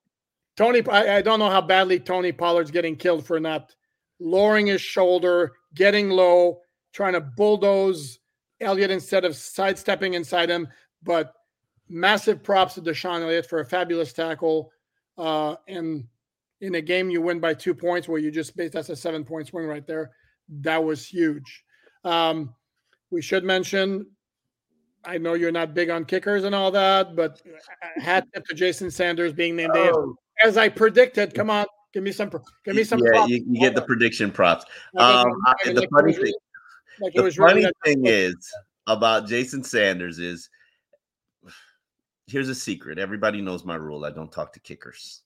Tony, 0.57 0.83
I, 0.89 1.17
I 1.17 1.23
don't 1.23 1.39
know 1.39 1.51
how 1.51 1.61
badly 1.61 2.01
Tony 2.01 2.33
Pollard's 2.33 2.71
getting 2.71 2.97
killed 2.97 3.27
for 3.27 3.39
not 3.39 3.75
lowering 4.21 4.67
his 4.67 4.81
shoulder, 4.81 5.53
getting 5.75 6.09
low, 6.09 6.61
trying 6.93 7.13
to 7.13 7.21
bulldoze 7.21 8.19
Elliott 8.61 8.91
instead 8.91 9.25
of 9.25 9.37
sidestepping 9.37 10.15
inside 10.15 10.49
him. 10.49 10.69
But 11.03 11.33
massive 11.89 12.43
props 12.43 12.75
to 12.75 12.83
DeShon 12.83 13.23
Elliott 13.23 13.49
for 13.49 13.61
a 13.61 13.65
fabulous 13.65 14.13
tackle. 14.13 14.73
Uh, 15.19 15.57
and 15.69 16.05
in 16.61 16.75
a 16.77 16.81
game 16.81 17.11
you 17.11 17.21
win 17.21 17.39
by 17.39 17.55
two 17.55 17.75
points 17.75 18.09
where 18.09 18.19
you 18.19 18.31
just 18.31 18.57
based 18.57 18.73
that's 18.73 18.89
a 18.89 18.97
seven 18.97 19.25
point 19.25 19.49
swing 19.49 19.67
right 19.67 19.87
there. 19.87 20.11
That 20.61 20.83
was 20.83 21.07
huge. 21.07 21.65
Um, 22.05 22.55
we 23.11 23.23
should 23.23 23.45
mention 23.45 24.07
I 25.07 25.19
know 25.19 25.35
you're 25.35 25.53
not 25.53 25.73
big 25.73 25.89
on 25.89 26.05
kickers 26.05 26.45
and 26.45 26.55
all 26.55 26.71
that, 26.73 27.15
but 27.15 27.41
hat 27.97 28.27
tip 28.35 28.45
to 28.47 28.55
Jason 28.55 28.91
Sanders 28.91 29.33
being 29.33 29.55
named 29.55 29.73
oh. 29.75 30.17
as 30.43 30.57
I 30.57 30.69
predicted. 30.69 31.33
Come 31.33 31.49
on, 31.49 31.67
give 31.95 32.03
me 32.03 32.11
some, 32.11 32.29
give 32.65 32.75
me 32.75 32.83
some. 32.83 32.99
Yeah, 32.99 33.25
you, 33.27 33.45
you, 33.49 33.61
get 33.61 33.77
the 33.77 33.83
prediction 33.83 34.33
props. 34.33 34.65
Um, 34.97 35.29
the 35.65 35.87
funny 35.93 36.13
thing, 36.13 36.35
like 37.01 37.15
the 37.15 37.31
funny 37.31 37.63
really 37.63 37.73
thing 37.85 38.03
is 38.07 38.37
about 38.87 39.29
Jason 39.29 39.63
Sanders 39.63 40.19
is 40.19 40.49
here's 42.27 42.49
a 42.49 42.55
secret. 42.55 42.99
Everybody 42.99 43.41
knows 43.41 43.65
my 43.65 43.77
rule. 43.77 44.05
I 44.05 44.11
don't 44.11 44.33
talk 44.33 44.53
to 44.53 44.61
kickers. 44.61 45.23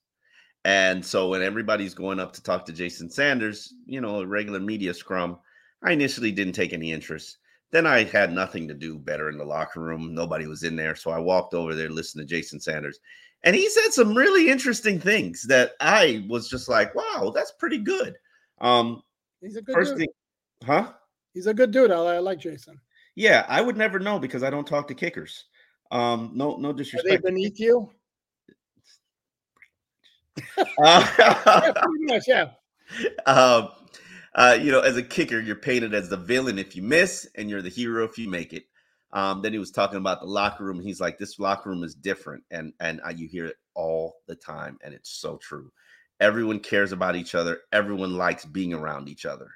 And 0.65 1.05
so 1.05 1.29
when 1.31 1.43
everybody's 1.43 1.95
going 1.95 2.21
up 2.21 2.33
to 2.35 2.43
talk 2.43 2.67
to 2.67 2.73
Jason 2.73 3.11
Sanders, 3.11 3.75
you 3.87 4.01
know, 4.01 4.21
a 4.21 4.27
regular 4.27 4.61
media 4.61 4.93
scrum, 4.93 5.39
I 5.83 5.93
initially 5.93 6.33
didn't 6.33 6.53
take 6.53 6.75
any 6.75 6.93
interest. 6.93 7.39
Then 7.71 7.87
I 7.87 8.05
had 8.05 8.33
nothing 8.33 8.69
to 8.69 8.75
do 8.75 8.99
better 8.99 9.31
in 9.31 9.39
the 9.39 9.45
locker 9.45 9.81
room. 9.81 10.15
Nobody 10.15 10.47
was 10.47 10.65
in 10.65 10.77
there. 10.77 10.97
So 10.97 11.11
I 11.11 11.19
walked 11.19 11.55
over 11.55 11.75
there, 11.75 11.89
listened 11.89 12.21
to 12.21 12.35
Jason 12.35 12.61
Sanders. 12.61 12.99
And 13.43 13.57
he 13.57 13.71
said 13.71 13.93
some 13.93 14.15
really 14.15 14.51
interesting 14.51 15.01
things 15.01 15.45
that 15.45 15.73
I 15.81 16.27
was 16.29 16.51
just 16.51 16.69
like, 16.69 16.95
wow, 16.95 17.33
that's 17.35 17.53
pretty 17.53 17.79
good. 17.79 18.17
Um, 18.61 19.03
He's 19.41 19.57
a 19.57 19.63
good 19.63 19.75
first 19.75 19.93
dude. 19.93 20.01
Thing, 20.01 20.09
huh? 20.67 20.93
He's 21.35 21.47
a 21.47 21.55
good 21.55 21.71
dude. 21.71 21.91
I, 21.91 21.97
I, 21.97 22.19
like 22.19 22.41
Jason. 22.41 22.81
Yeah, 23.15 23.45
I 23.49 23.61
would 23.61 23.77
never 23.77 23.99
know 23.99 24.19
because 24.19 24.43
I 24.43 24.51
don't 24.51 24.67
talk 24.67 24.89
to 24.89 24.95
kickers. 24.95 25.45
Um, 25.91 26.33
no, 26.35 26.57
no 26.57 26.73
disrespect. 26.73 27.07
Are 27.07 27.19
they 27.19 27.31
beneath 27.31 27.59
you? 27.59 27.91
uh, 30.59 31.07
yeah, 31.19 31.73
pretty 31.73 32.05
much, 32.05 32.25
yeah. 32.27 32.51
Um, 33.27 33.69
uh, 34.35 34.59
you 34.61 34.73
know, 34.73 34.81
as 34.81 34.97
a 34.97 35.03
kicker, 35.03 35.41
you're 35.41 35.55
painted 35.55 35.95
as 35.95 36.09
the 36.09 36.17
villain 36.17 36.59
if 36.59 36.75
you 36.75 36.83
miss, 36.83 37.29
and 37.37 37.49
you're 37.49 37.63
the 37.63 37.69
hero 37.69 38.05
if 38.05 38.19
you 38.19 38.29
make 38.29 38.53
it. 38.53 38.65
Um, 39.13 39.43
then 39.43 39.53
he 39.53 39.59
was 39.59 39.71
talking 39.71 39.99
about 39.99 40.21
the 40.21 40.27
locker 40.27 40.65
room. 40.65 40.81
He's 40.81 41.01
like, 41.01 41.19
"This 41.19 41.39
locker 41.39 41.71
room 41.71 41.83
is 41.83 41.95
different," 41.95 42.45
and 42.51 42.73
and 42.81 43.01
uh, 43.05 43.11
you 43.11 43.29
hear 43.29 43.47
it 43.47 43.57
all 43.75 44.17
the 44.29 44.37
time, 44.37 44.79
and 44.83 44.95
it's 44.95 45.11
so 45.11 45.37
true. 45.37 45.71
Everyone 46.21 46.61
cares 46.61 46.93
about 46.93 47.17
each 47.17 47.35
other. 47.35 47.61
Everyone 47.73 48.17
likes 48.17 48.45
being 48.45 48.73
around 48.73 49.09
each 49.09 49.27
other, 49.27 49.51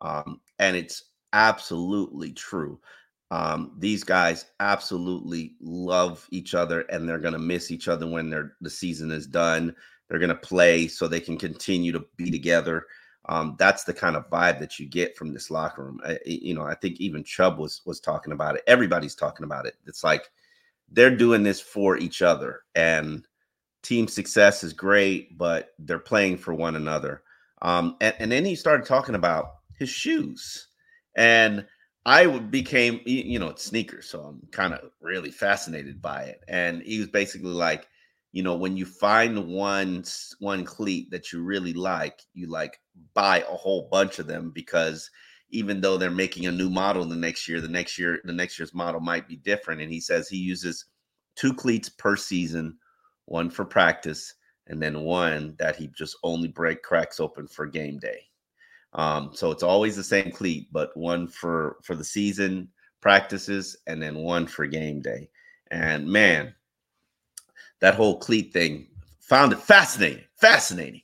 um, 0.00 0.40
and 0.58 0.76
it's 0.76 1.09
absolutely 1.32 2.32
true. 2.32 2.80
Um, 3.30 3.72
these 3.78 4.02
guys 4.02 4.46
absolutely 4.58 5.54
love 5.60 6.26
each 6.30 6.54
other, 6.54 6.80
and 6.82 7.08
they're 7.08 7.18
gonna 7.18 7.38
miss 7.38 7.70
each 7.70 7.88
other 7.88 8.06
when 8.06 8.30
they're 8.30 8.56
the 8.60 8.70
season 8.70 9.10
is 9.10 9.26
done. 9.26 9.74
They're 10.08 10.18
gonna 10.18 10.34
play 10.34 10.88
so 10.88 11.06
they 11.06 11.20
can 11.20 11.38
continue 11.38 11.92
to 11.92 12.04
be 12.16 12.30
together 12.30 12.86
um, 13.26 13.54
that's 13.58 13.84
the 13.84 13.94
kind 13.94 14.16
of 14.16 14.30
vibe 14.30 14.58
that 14.60 14.78
you 14.78 14.86
get 14.86 15.16
from 15.16 15.32
this 15.32 15.50
locker 15.50 15.84
room. 15.84 16.00
I, 16.04 16.18
you 16.24 16.54
know, 16.54 16.62
I 16.62 16.74
think 16.74 17.00
even 17.00 17.22
Chubb 17.22 17.58
was 17.58 17.82
was 17.84 18.00
talking 18.00 18.32
about 18.32 18.56
it. 18.56 18.62
Everybody's 18.66 19.14
talking 19.14 19.44
about 19.44 19.66
it. 19.66 19.74
It's 19.86 20.02
like 20.02 20.30
they're 20.90 21.14
doing 21.14 21.42
this 21.42 21.60
for 21.60 21.96
each 21.98 22.22
other, 22.22 22.62
and 22.74 23.26
team 23.82 24.08
success 24.08 24.64
is 24.64 24.72
great, 24.72 25.36
but 25.36 25.74
they're 25.78 25.98
playing 25.98 26.38
for 26.38 26.54
one 26.54 26.76
another. 26.76 27.22
Um, 27.62 27.96
and, 28.00 28.14
and 28.18 28.32
then 28.32 28.44
he 28.44 28.54
started 28.54 28.86
talking 28.86 29.14
about 29.14 29.56
his 29.78 29.90
shoes, 29.90 30.68
and 31.16 31.66
I 32.06 32.26
became, 32.38 33.00
you 33.04 33.38
know, 33.38 33.48
it's 33.48 33.64
sneakers, 33.64 34.08
so 34.08 34.22
I'm 34.22 34.40
kind 34.52 34.72
of 34.72 34.90
really 35.00 35.30
fascinated 35.30 36.00
by 36.00 36.22
it. 36.22 36.40
And 36.48 36.82
he 36.82 36.98
was 36.98 37.08
basically 37.08 37.50
like, 37.50 37.86
you 38.32 38.42
know 38.42 38.56
when 38.56 38.76
you 38.76 38.84
find 38.84 39.48
one 39.48 40.04
one 40.38 40.64
cleat 40.64 41.10
that 41.10 41.32
you 41.32 41.42
really 41.42 41.72
like 41.72 42.22
you 42.34 42.46
like 42.46 42.80
buy 43.14 43.40
a 43.40 43.56
whole 43.56 43.88
bunch 43.90 44.18
of 44.18 44.26
them 44.26 44.50
because 44.50 45.10
even 45.50 45.80
though 45.80 45.96
they're 45.96 46.10
making 46.10 46.46
a 46.46 46.52
new 46.52 46.70
model 46.70 47.04
the 47.04 47.16
next 47.16 47.48
year 47.48 47.60
the 47.60 47.68
next 47.68 47.98
year 47.98 48.20
the 48.24 48.32
next 48.32 48.58
year's 48.58 48.74
model 48.74 49.00
might 49.00 49.26
be 49.26 49.36
different 49.36 49.80
and 49.80 49.92
he 49.92 50.00
says 50.00 50.28
he 50.28 50.36
uses 50.36 50.86
two 51.34 51.52
cleats 51.52 51.88
per 51.88 52.16
season 52.16 52.76
one 53.24 53.50
for 53.50 53.64
practice 53.64 54.34
and 54.68 54.80
then 54.80 55.00
one 55.00 55.54
that 55.58 55.74
he 55.74 55.88
just 55.88 56.16
only 56.22 56.48
break 56.48 56.82
cracks 56.82 57.18
open 57.18 57.46
for 57.48 57.66
game 57.66 57.98
day 57.98 58.20
um, 58.92 59.30
so 59.32 59.50
it's 59.50 59.62
always 59.62 59.96
the 59.96 60.04
same 60.04 60.30
cleat 60.30 60.68
but 60.72 60.96
one 60.96 61.26
for 61.26 61.78
for 61.82 61.94
the 61.94 62.04
season 62.04 62.68
practices 63.00 63.76
and 63.86 64.02
then 64.02 64.16
one 64.16 64.46
for 64.46 64.66
game 64.66 65.00
day 65.00 65.28
and 65.70 66.06
man 66.06 66.54
that 67.80 67.94
whole 67.94 68.18
cleat 68.18 68.52
thing. 68.52 68.86
Found 69.22 69.52
it 69.52 69.58
fascinating. 69.58 70.24
Fascinating. 70.36 71.02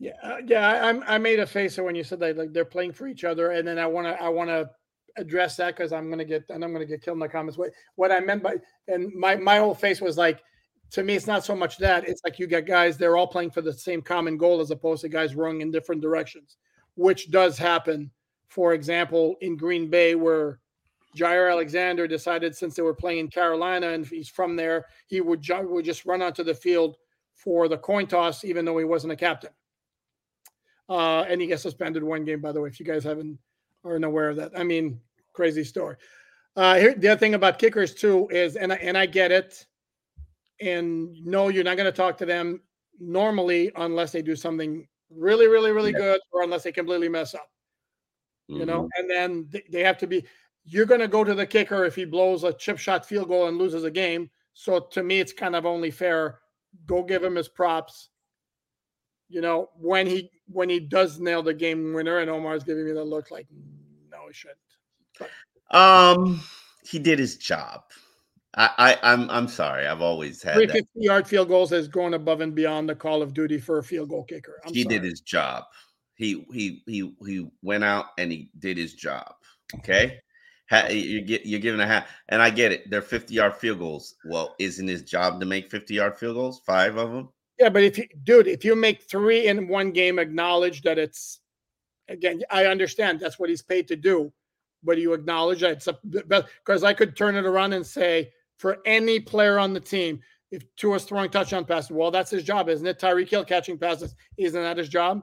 Yeah, 0.00 0.12
uh, 0.22 0.38
yeah. 0.44 0.70
I, 1.06 1.14
I 1.14 1.18
made 1.18 1.38
a 1.38 1.46
face 1.46 1.78
when 1.78 1.94
you 1.94 2.04
said 2.04 2.20
that 2.20 2.36
like 2.36 2.52
they're 2.52 2.64
playing 2.64 2.92
for 2.92 3.06
each 3.06 3.24
other, 3.24 3.52
and 3.52 3.66
then 3.66 3.78
I 3.78 3.86
want 3.86 4.06
to 4.06 4.20
I 4.20 4.28
want 4.28 4.50
to 4.50 4.68
address 5.16 5.56
that 5.56 5.76
because 5.76 5.92
I'm 5.92 6.10
gonna 6.10 6.24
get 6.24 6.44
and 6.48 6.64
I'm 6.64 6.72
gonna 6.72 6.84
get 6.84 7.02
killed 7.02 7.16
in 7.16 7.20
the 7.20 7.28
comments. 7.28 7.56
What 7.56 7.70
what 7.94 8.10
I 8.10 8.20
meant 8.20 8.42
by 8.42 8.56
and 8.88 9.12
my 9.14 9.36
my 9.36 9.58
whole 9.58 9.74
face 9.74 10.00
was 10.00 10.18
like 10.18 10.42
to 10.90 11.02
me 11.02 11.14
it's 11.14 11.26
not 11.26 11.44
so 11.44 11.54
much 11.54 11.78
that 11.78 12.08
it's 12.08 12.20
like 12.24 12.38
you 12.38 12.46
got 12.46 12.66
guys 12.66 12.98
they're 12.98 13.16
all 13.16 13.26
playing 13.26 13.50
for 13.50 13.62
the 13.62 13.72
same 13.72 14.02
common 14.02 14.36
goal 14.36 14.60
as 14.60 14.70
opposed 14.70 15.02
to 15.02 15.08
guys 15.08 15.34
rowing 15.34 15.60
in 15.60 15.70
different 15.70 16.02
directions, 16.02 16.56
which 16.94 17.30
does 17.30 17.58
happen. 17.58 18.10
For 18.48 18.72
example, 18.74 19.36
in 19.40 19.56
Green 19.56 19.90
Bay 19.90 20.14
where 20.14 20.60
Jaire 21.16 21.50
Alexander 21.50 22.06
decided 22.06 22.56
since 22.56 22.74
they 22.74 22.82
were 22.82 22.94
playing 22.94 23.18
in 23.20 23.28
Carolina 23.28 23.88
and 23.90 24.06
he's 24.06 24.28
from 24.28 24.56
there, 24.56 24.86
he 25.06 25.20
would, 25.20 25.44
would 25.48 25.84
just 25.84 26.06
run 26.06 26.22
onto 26.22 26.42
the 26.42 26.54
field 26.54 26.96
for 27.34 27.68
the 27.68 27.78
coin 27.78 28.06
toss, 28.06 28.44
even 28.44 28.64
though 28.64 28.78
he 28.78 28.84
wasn't 28.84 29.12
a 29.12 29.16
captain. 29.16 29.50
Uh, 30.88 31.22
and 31.22 31.40
he 31.40 31.46
gets 31.46 31.62
suspended 31.62 32.02
one 32.02 32.24
game, 32.24 32.40
by 32.40 32.52
the 32.52 32.60
way, 32.60 32.68
if 32.68 32.78
you 32.78 32.86
guys 32.86 33.04
haven't 33.04 33.38
aren't 33.84 34.04
aware 34.04 34.30
of 34.30 34.36
that. 34.36 34.52
I 34.56 34.64
mean, 34.64 35.00
crazy 35.32 35.64
story. 35.64 35.96
Uh, 36.56 36.76
here, 36.76 36.94
the 36.94 37.08
other 37.08 37.18
thing 37.18 37.34
about 37.34 37.58
kickers 37.58 37.94
too 37.94 38.28
is, 38.30 38.56
and 38.56 38.72
I, 38.72 38.76
and 38.76 38.96
I 38.96 39.06
get 39.06 39.32
it, 39.32 39.66
and 40.60 41.14
no, 41.24 41.48
you're 41.48 41.64
not 41.64 41.76
going 41.76 41.90
to 41.90 41.96
talk 41.96 42.16
to 42.18 42.26
them 42.26 42.62
normally 42.98 43.72
unless 43.76 44.12
they 44.12 44.22
do 44.22 44.36
something 44.36 44.86
really, 45.16 45.46
really, 45.46 45.72
really 45.72 45.92
yeah. 45.92 45.98
good, 45.98 46.20
or 46.32 46.42
unless 46.42 46.62
they 46.62 46.72
completely 46.72 47.08
mess 47.08 47.34
up. 47.34 47.48
Mm-hmm. 48.50 48.60
You 48.60 48.66
know, 48.66 48.82
mm-hmm. 48.82 49.00
and 49.00 49.10
then 49.10 49.48
they, 49.50 49.62
they 49.70 49.84
have 49.84 49.98
to 49.98 50.06
be 50.06 50.24
you're 50.64 50.86
going 50.86 51.00
to 51.00 51.08
go 51.08 51.24
to 51.24 51.34
the 51.34 51.46
kicker 51.46 51.84
if 51.84 51.94
he 51.94 52.04
blows 52.04 52.44
a 52.44 52.52
chip 52.52 52.78
shot 52.78 53.04
field 53.04 53.28
goal 53.28 53.48
and 53.48 53.58
loses 53.58 53.84
a 53.84 53.90
game. 53.90 54.30
So 54.54 54.80
to 54.80 55.02
me, 55.02 55.20
it's 55.20 55.32
kind 55.32 55.54
of 55.54 55.66
only 55.66 55.90
fair. 55.90 56.38
Go 56.86 57.02
give 57.02 57.22
him 57.22 57.34
his 57.34 57.48
props. 57.48 58.08
You 59.28 59.40
know, 59.40 59.70
when 59.78 60.06
he 60.06 60.30
when 60.46 60.68
he 60.68 60.80
does 60.80 61.18
nail 61.18 61.42
the 61.42 61.54
game 61.54 61.92
winner, 61.92 62.18
and 62.18 62.30
Omar's 62.30 62.64
giving 62.64 62.84
me 62.84 62.92
the 62.92 63.04
look 63.04 63.30
like, 63.30 63.46
no, 64.10 64.18
he 64.28 64.32
shouldn't. 64.32 64.58
But, 65.18 65.76
um, 65.76 66.42
he 66.84 66.98
did 66.98 67.18
his 67.18 67.36
job. 67.36 67.82
I, 68.56 68.70
I 68.78 69.12
I'm 69.12 69.30
I'm 69.30 69.48
sorry. 69.48 69.86
I've 69.86 70.00
always 70.00 70.42
had 70.42 70.54
350 70.54 70.90
yard 70.96 71.26
field 71.26 71.48
goals 71.48 71.72
is 71.72 71.88
going 71.88 72.14
above 72.14 72.40
and 72.40 72.54
beyond 72.54 72.88
the 72.88 72.94
call 72.94 73.22
of 73.22 73.34
duty 73.34 73.58
for 73.58 73.78
a 73.78 73.82
field 73.82 74.08
goal 74.08 74.24
kicker. 74.24 74.60
I'm 74.64 74.72
he 74.72 74.82
sorry. 74.82 74.96
did 74.96 75.04
his 75.04 75.20
job. 75.20 75.64
He 76.14 76.46
he 76.52 76.82
he 76.86 77.14
he 77.26 77.48
went 77.62 77.84
out 77.84 78.06
and 78.18 78.30
he 78.30 78.50
did 78.58 78.76
his 78.76 78.94
job. 78.94 79.34
Okay 79.76 80.20
you 80.90 81.20
get 81.20 81.46
you're 81.46 81.60
giving 81.60 81.80
a 81.80 81.86
half, 81.86 82.08
and 82.28 82.40
I 82.42 82.50
get 82.50 82.72
it. 82.72 82.88
They're 82.90 83.02
50 83.02 83.34
yard 83.34 83.56
field 83.56 83.78
goals. 83.78 84.14
Well, 84.24 84.54
isn't 84.58 84.86
his 84.86 85.02
job 85.02 85.40
to 85.40 85.46
make 85.46 85.70
50 85.70 85.94
yard 85.94 86.18
field 86.18 86.36
goals? 86.36 86.60
Five 86.66 86.96
of 86.96 87.12
them. 87.12 87.28
Yeah, 87.58 87.68
but 87.68 87.84
if 87.84 87.98
you, 87.98 88.06
dude, 88.24 88.48
if 88.48 88.64
you 88.64 88.74
make 88.74 89.02
three 89.02 89.46
in 89.46 89.68
one 89.68 89.92
game, 89.92 90.18
acknowledge 90.18 90.82
that 90.82 90.98
it's 90.98 91.40
again. 92.08 92.42
I 92.50 92.66
understand 92.66 93.20
that's 93.20 93.38
what 93.38 93.50
he's 93.50 93.62
paid 93.62 93.86
to 93.88 93.96
do, 93.96 94.32
but 94.82 94.98
you 94.98 95.12
acknowledge 95.12 95.60
that 95.60 95.72
it's 95.72 95.88
a 95.88 95.98
because 96.04 96.82
I 96.82 96.94
could 96.94 97.16
turn 97.16 97.36
it 97.36 97.46
around 97.46 97.72
and 97.74 97.86
say 97.86 98.32
for 98.56 98.78
any 98.86 99.20
player 99.20 99.58
on 99.58 99.72
the 99.72 99.80
team, 99.80 100.20
if 100.50 100.62
Tua's 100.76 101.04
throwing 101.04 101.30
touchdown 101.30 101.64
passes, 101.64 101.90
well, 101.90 102.10
that's 102.10 102.30
his 102.30 102.44
job, 102.44 102.68
isn't 102.68 102.86
it? 102.86 102.98
Tyreek 102.98 103.28
Hill 103.28 103.44
catching 103.44 103.78
passes, 103.78 104.14
isn't 104.38 104.62
that 104.62 104.76
his 104.76 104.88
job? 104.88 105.22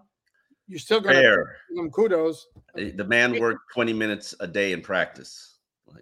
You're 0.67 0.79
still 0.79 1.01
going 1.01 1.15
to 1.15 1.21
give 1.21 1.77
him 1.77 1.91
kudos. 1.91 2.47
The 2.75 3.03
man 3.03 3.39
worked 3.39 3.71
20 3.73 3.93
minutes 3.93 4.35
a 4.39 4.47
day 4.47 4.71
in 4.71 4.81
practice. 4.81 5.57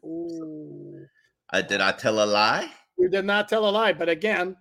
Ooh. 0.06 1.06
I 1.50 1.62
did 1.62 1.82
I 1.82 1.92
tell 1.92 2.24
a 2.24 2.26
lie? 2.26 2.70
You 2.98 3.10
did 3.10 3.26
not 3.26 3.50
tell 3.50 3.68
a 3.68 3.72
lie, 3.72 3.94
but 3.94 4.10
again, 4.10 4.56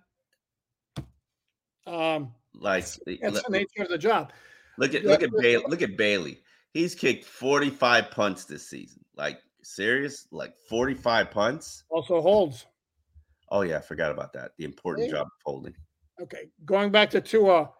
um, 1.85 2.33
like 2.55 2.83
it's 2.83 2.97
the 3.43 3.43
nature 3.49 3.83
of 3.83 3.89
the 3.89 3.97
job. 3.97 4.31
Look 4.77 4.95
at 4.95 5.03
look 5.03 5.21
at 5.21 5.29
Bailey. 5.37 5.65
Look 5.67 5.81
at 5.81 5.97
Bailey. 5.97 6.39
He's 6.73 6.95
kicked 6.95 7.25
45 7.25 8.11
punts 8.11 8.45
this 8.45 8.67
season. 8.67 9.03
Like 9.15 9.39
serious, 9.69 10.27
like 10.31 10.55
45 10.67 11.31
punts. 11.31 11.83
Also 11.89 12.21
holds. 12.21 12.65
Oh 13.49 13.61
yeah, 13.61 13.77
I 13.77 13.81
forgot 13.81 14.11
about 14.11 14.33
that. 14.33 14.51
The 14.57 14.65
important 14.65 15.07
Yeah. 15.07 15.13
job 15.13 15.27
of 15.27 15.31
holding. 15.45 15.75
Okay, 16.21 16.49
going 16.65 16.91
back 16.91 17.09
to 17.11 17.21
Tua, 17.21 17.71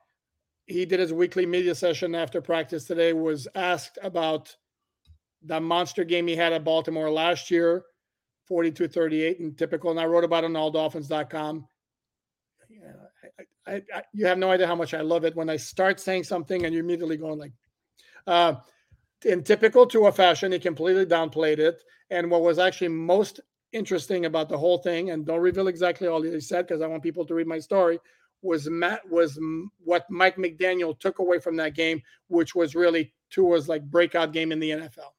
he 0.65 0.85
did 0.85 0.99
his 0.99 1.11
weekly 1.11 1.45
media 1.45 1.75
session 1.75 2.15
after 2.15 2.41
practice 2.41 2.85
today. 2.85 3.13
Was 3.13 3.47
asked 3.55 3.97
about 4.01 4.55
the 5.41 5.59
monster 5.59 6.03
game 6.03 6.27
he 6.27 6.35
had 6.35 6.53
at 6.53 6.63
Baltimore 6.63 7.09
last 7.09 7.49
year, 7.51 7.85
42-38 8.49 9.39
and 9.39 9.57
typical. 9.57 9.91
And 9.91 9.99
I 9.99 10.05
wrote 10.05 10.23
about 10.23 10.43
it 10.43 10.47
on 10.47 10.53
alldolphins.com. 10.53 11.67
Yeah, 12.69 12.91
I, 13.67 13.71
I, 13.73 13.81
I, 13.93 14.03
you 14.13 14.25
have 14.25 14.37
no 14.37 14.51
idea 14.51 14.67
how 14.67 14.75
much 14.75 14.93
I 14.93 15.01
love 15.01 15.25
it 15.25 15.35
when 15.35 15.49
I 15.49 15.57
start 15.57 15.99
saying 15.99 16.23
something 16.23 16.65
and 16.65 16.73
you're 16.73 16.83
immediately 16.83 17.17
going 17.17 17.39
like, 17.39 17.53
uh, 18.27 18.55
in 19.25 19.43
typical 19.43 19.85
Tua 19.85 20.11
fashion, 20.11 20.51
he 20.51 20.59
completely 20.59 21.05
downplayed 21.05 21.59
it. 21.59 21.83
And 22.09 22.29
what 22.31 22.41
was 22.41 22.59
actually 22.59 22.89
most 22.89 23.39
interesting 23.71 24.25
about 24.25 24.49
the 24.49 24.57
whole 24.57 24.79
thing, 24.79 25.11
and 25.11 25.25
don't 25.25 25.41
reveal 25.41 25.67
exactly 25.67 26.07
all 26.07 26.21
he 26.21 26.39
said 26.39 26.67
because 26.67 26.81
I 26.81 26.87
want 26.87 27.03
people 27.03 27.25
to 27.25 27.33
read 27.33 27.47
my 27.47 27.59
story, 27.59 27.99
was 28.41 28.69
Matt 28.69 29.07
was 29.09 29.37
m- 29.37 29.71
what 29.83 30.09
Mike 30.09 30.37
McDaniel 30.37 30.97
took 30.99 31.19
away 31.19 31.39
from 31.39 31.55
that 31.57 31.75
game, 31.75 32.01
which 32.27 32.55
was 32.55 32.75
really 32.75 33.13
Tua's 33.29 33.67
like 33.67 33.83
breakout 33.83 34.31
game 34.31 34.51
in 34.51 34.59
the 34.59 34.71
NFL. 34.71 35.13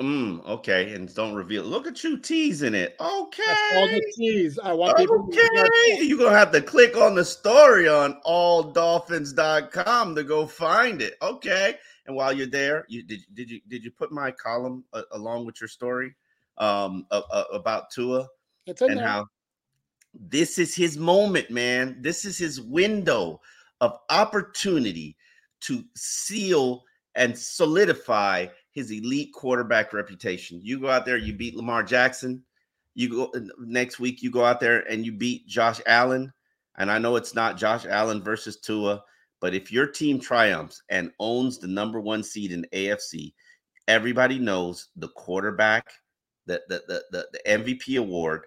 Mm, 0.00 0.44
okay, 0.48 0.94
and 0.94 1.14
don't 1.14 1.34
reveal. 1.34 1.62
Look 1.62 1.86
at 1.86 2.02
you 2.02 2.16
teasing 2.18 2.74
it. 2.74 2.96
Okay. 2.98 3.42
That's 3.46 3.76
all 3.76 3.86
the 3.86 4.02
tease. 4.16 4.58
I 4.58 4.72
want 4.72 4.96
people 4.96 5.28
to 5.30 5.38
Okay, 5.38 6.02
you're 6.04 6.18
gonna 6.18 6.36
have 6.36 6.50
to 6.52 6.60
click 6.60 6.96
on 6.96 7.14
the 7.14 7.24
story 7.24 7.88
on 7.88 8.20
alldolphins.com 8.26 10.14
to 10.16 10.24
go 10.24 10.46
find 10.46 11.02
it. 11.02 11.14
Okay, 11.22 11.76
and 12.06 12.16
while 12.16 12.32
you're 12.32 12.46
there, 12.46 12.84
you 12.88 13.02
did 13.02 13.20
did 13.34 13.50
you 13.50 13.60
did 13.68 13.84
you 13.84 13.90
put 13.90 14.12
my 14.12 14.30
column 14.30 14.84
uh, 14.92 15.02
along 15.12 15.46
with 15.46 15.60
your 15.60 15.68
story 15.68 16.14
um 16.58 17.06
uh, 17.10 17.22
uh, 17.30 17.44
about 17.52 17.90
Tua 17.90 18.28
It's 18.66 18.82
in 18.82 18.90
and 18.90 19.00
there. 19.00 19.06
how 19.06 19.26
this 20.14 20.58
is 20.58 20.74
his 20.74 20.98
moment, 20.98 21.50
man. 21.50 21.96
This 22.00 22.24
is 22.24 22.36
his 22.36 22.60
window 22.60 23.40
of 23.80 23.98
opportunity 24.10 25.16
to 25.62 25.84
seal 25.96 26.84
and 27.14 27.38
solidify 27.38 28.46
his 28.72 28.90
elite 28.90 29.32
quarterback 29.32 29.92
reputation. 29.92 30.60
You 30.62 30.80
go 30.80 30.90
out 30.90 31.04
there, 31.04 31.16
you 31.16 31.32
beat 31.32 31.56
Lamar 31.56 31.82
Jackson. 31.82 32.42
You 32.94 33.08
go 33.08 33.32
next 33.58 34.00
week, 34.00 34.22
you 34.22 34.30
go 34.30 34.44
out 34.44 34.60
there 34.60 34.80
and 34.90 35.04
you 35.04 35.12
beat 35.12 35.46
Josh 35.46 35.80
Allen. 35.86 36.32
And 36.76 36.90
I 36.90 36.98
know 36.98 37.16
it's 37.16 37.34
not 37.34 37.56
Josh 37.56 37.86
Allen 37.86 38.22
versus 38.22 38.58
Tua, 38.58 39.02
but 39.42 39.54
if 39.54 39.72
your 39.72 39.88
team 39.88 40.20
triumphs 40.20 40.82
and 40.88 41.10
owns 41.18 41.58
the 41.58 41.66
number 41.66 42.00
one 42.00 42.22
seed 42.22 42.52
in 42.52 42.64
AFC, 42.72 43.34
everybody 43.88 44.38
knows 44.38 44.90
the 44.96 45.08
quarterback, 45.08 45.90
the 46.46 46.62
the 46.68 46.82
the, 46.86 47.04
the, 47.10 47.26
the 47.32 47.50
MVP 47.50 47.98
award 47.98 48.46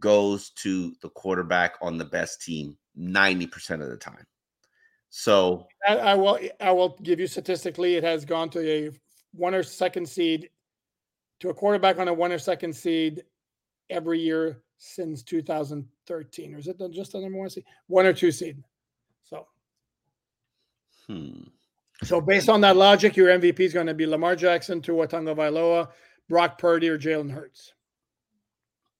goes 0.00 0.50
to 0.50 0.94
the 1.00 1.10
quarterback 1.10 1.76
on 1.80 1.96
the 1.96 2.04
best 2.04 2.42
team 2.42 2.76
90% 2.98 3.82
of 3.82 3.88
the 3.88 3.96
time. 3.96 4.26
So 5.10 5.68
I, 5.86 5.96
I 5.96 6.14
will 6.16 6.40
I 6.60 6.72
will 6.72 6.98
give 7.02 7.20
you 7.20 7.28
statistically 7.28 7.94
it 7.94 8.02
has 8.02 8.24
gone 8.24 8.50
to 8.50 8.68
a 8.68 8.90
one 9.32 9.54
or 9.54 9.62
second 9.62 10.08
seed 10.08 10.50
to 11.38 11.50
a 11.50 11.54
quarterback 11.54 11.98
on 12.00 12.08
a 12.08 12.12
one 12.12 12.32
or 12.32 12.38
second 12.38 12.74
seed 12.74 13.22
every 13.90 14.18
year 14.18 14.62
since 14.78 15.22
2013 15.22 16.54
or 16.54 16.58
is 16.58 16.66
it 16.66 16.80
just 16.90 17.12
the 17.12 17.20
number 17.20 17.38
one 17.38 17.50
seed 17.50 17.64
one 17.86 18.06
or 18.06 18.12
two 18.12 18.32
seed 18.32 18.64
so 19.22 19.46
hmm. 21.06 21.42
so 22.02 22.20
based 22.20 22.48
on 22.48 22.60
that 22.60 22.76
logic 22.76 23.16
your 23.16 23.28
MVP 23.28 23.60
is 23.60 23.72
going 23.72 23.86
to 23.86 23.94
be 23.94 24.06
Lamar 24.06 24.36
Jackson 24.36 24.80
Tua 24.80 25.06
Tagovailoa 25.06 25.88
Brock 26.28 26.58
Purdy 26.58 26.88
or 26.88 26.98
Jalen 26.98 27.30
Hurts 27.30 27.72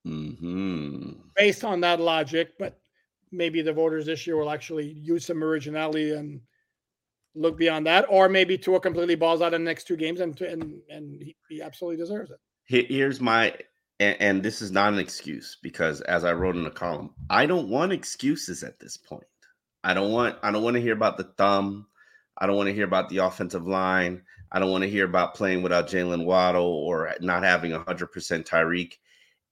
hmm 0.05 1.11
based 1.35 1.63
on 1.63 1.81
that 1.81 1.99
logic 1.99 2.53
but 2.59 2.79
maybe 3.31 3.61
the 3.61 3.73
voters 3.73 4.05
this 4.05 4.27
year 4.27 4.37
will 4.37 4.51
actually 4.51 4.87
use 4.87 5.25
some 5.25 5.43
originality 5.43 6.11
and 6.11 6.41
look 7.35 7.57
beyond 7.57 7.87
that 7.87 8.05
or 8.09 8.29
maybe 8.29 8.57
Tua 8.57 8.79
completely 8.79 9.15
balls 9.15 9.41
out 9.41 9.53
in 9.53 9.63
the 9.63 9.69
next 9.69 9.85
two 9.85 9.97
games 9.97 10.19
and 10.19 10.39
and 10.41 10.81
and 10.89 11.21
he, 11.21 11.35
he 11.49 11.61
absolutely 11.61 11.97
deserves 11.97 12.31
it 12.31 12.39
Here's 12.65 13.19
my, 13.19 13.53
and, 13.99 14.17
and 14.19 14.43
this 14.43 14.61
is 14.61 14.71
not 14.71 14.93
an 14.93 14.99
excuse 14.99 15.57
because 15.61 16.01
as 16.01 16.23
I 16.23 16.33
wrote 16.33 16.55
in 16.55 16.63
the 16.63 16.71
column, 16.71 17.13
I 17.29 17.45
don't 17.45 17.69
want 17.69 17.91
excuses 17.91 18.63
at 18.63 18.79
this 18.79 18.97
point. 18.97 19.25
I 19.83 19.93
don't 19.93 20.11
want, 20.11 20.37
I 20.41 20.51
don't 20.51 20.63
want 20.63 20.75
to 20.75 20.81
hear 20.81 20.93
about 20.93 21.17
the 21.17 21.25
thumb. 21.25 21.87
I 22.37 22.47
don't 22.47 22.55
want 22.55 22.67
to 22.67 22.73
hear 22.73 22.85
about 22.85 23.09
the 23.09 23.17
offensive 23.17 23.67
line. 23.67 24.23
I 24.51 24.59
don't 24.59 24.71
want 24.71 24.83
to 24.83 24.89
hear 24.89 25.05
about 25.05 25.35
playing 25.35 25.61
without 25.61 25.87
Jaylen 25.87 26.25
Waddle 26.25 26.65
or 26.65 27.13
not 27.21 27.43
having 27.43 27.71
100% 27.71 27.85
Tyreek. 28.47 28.93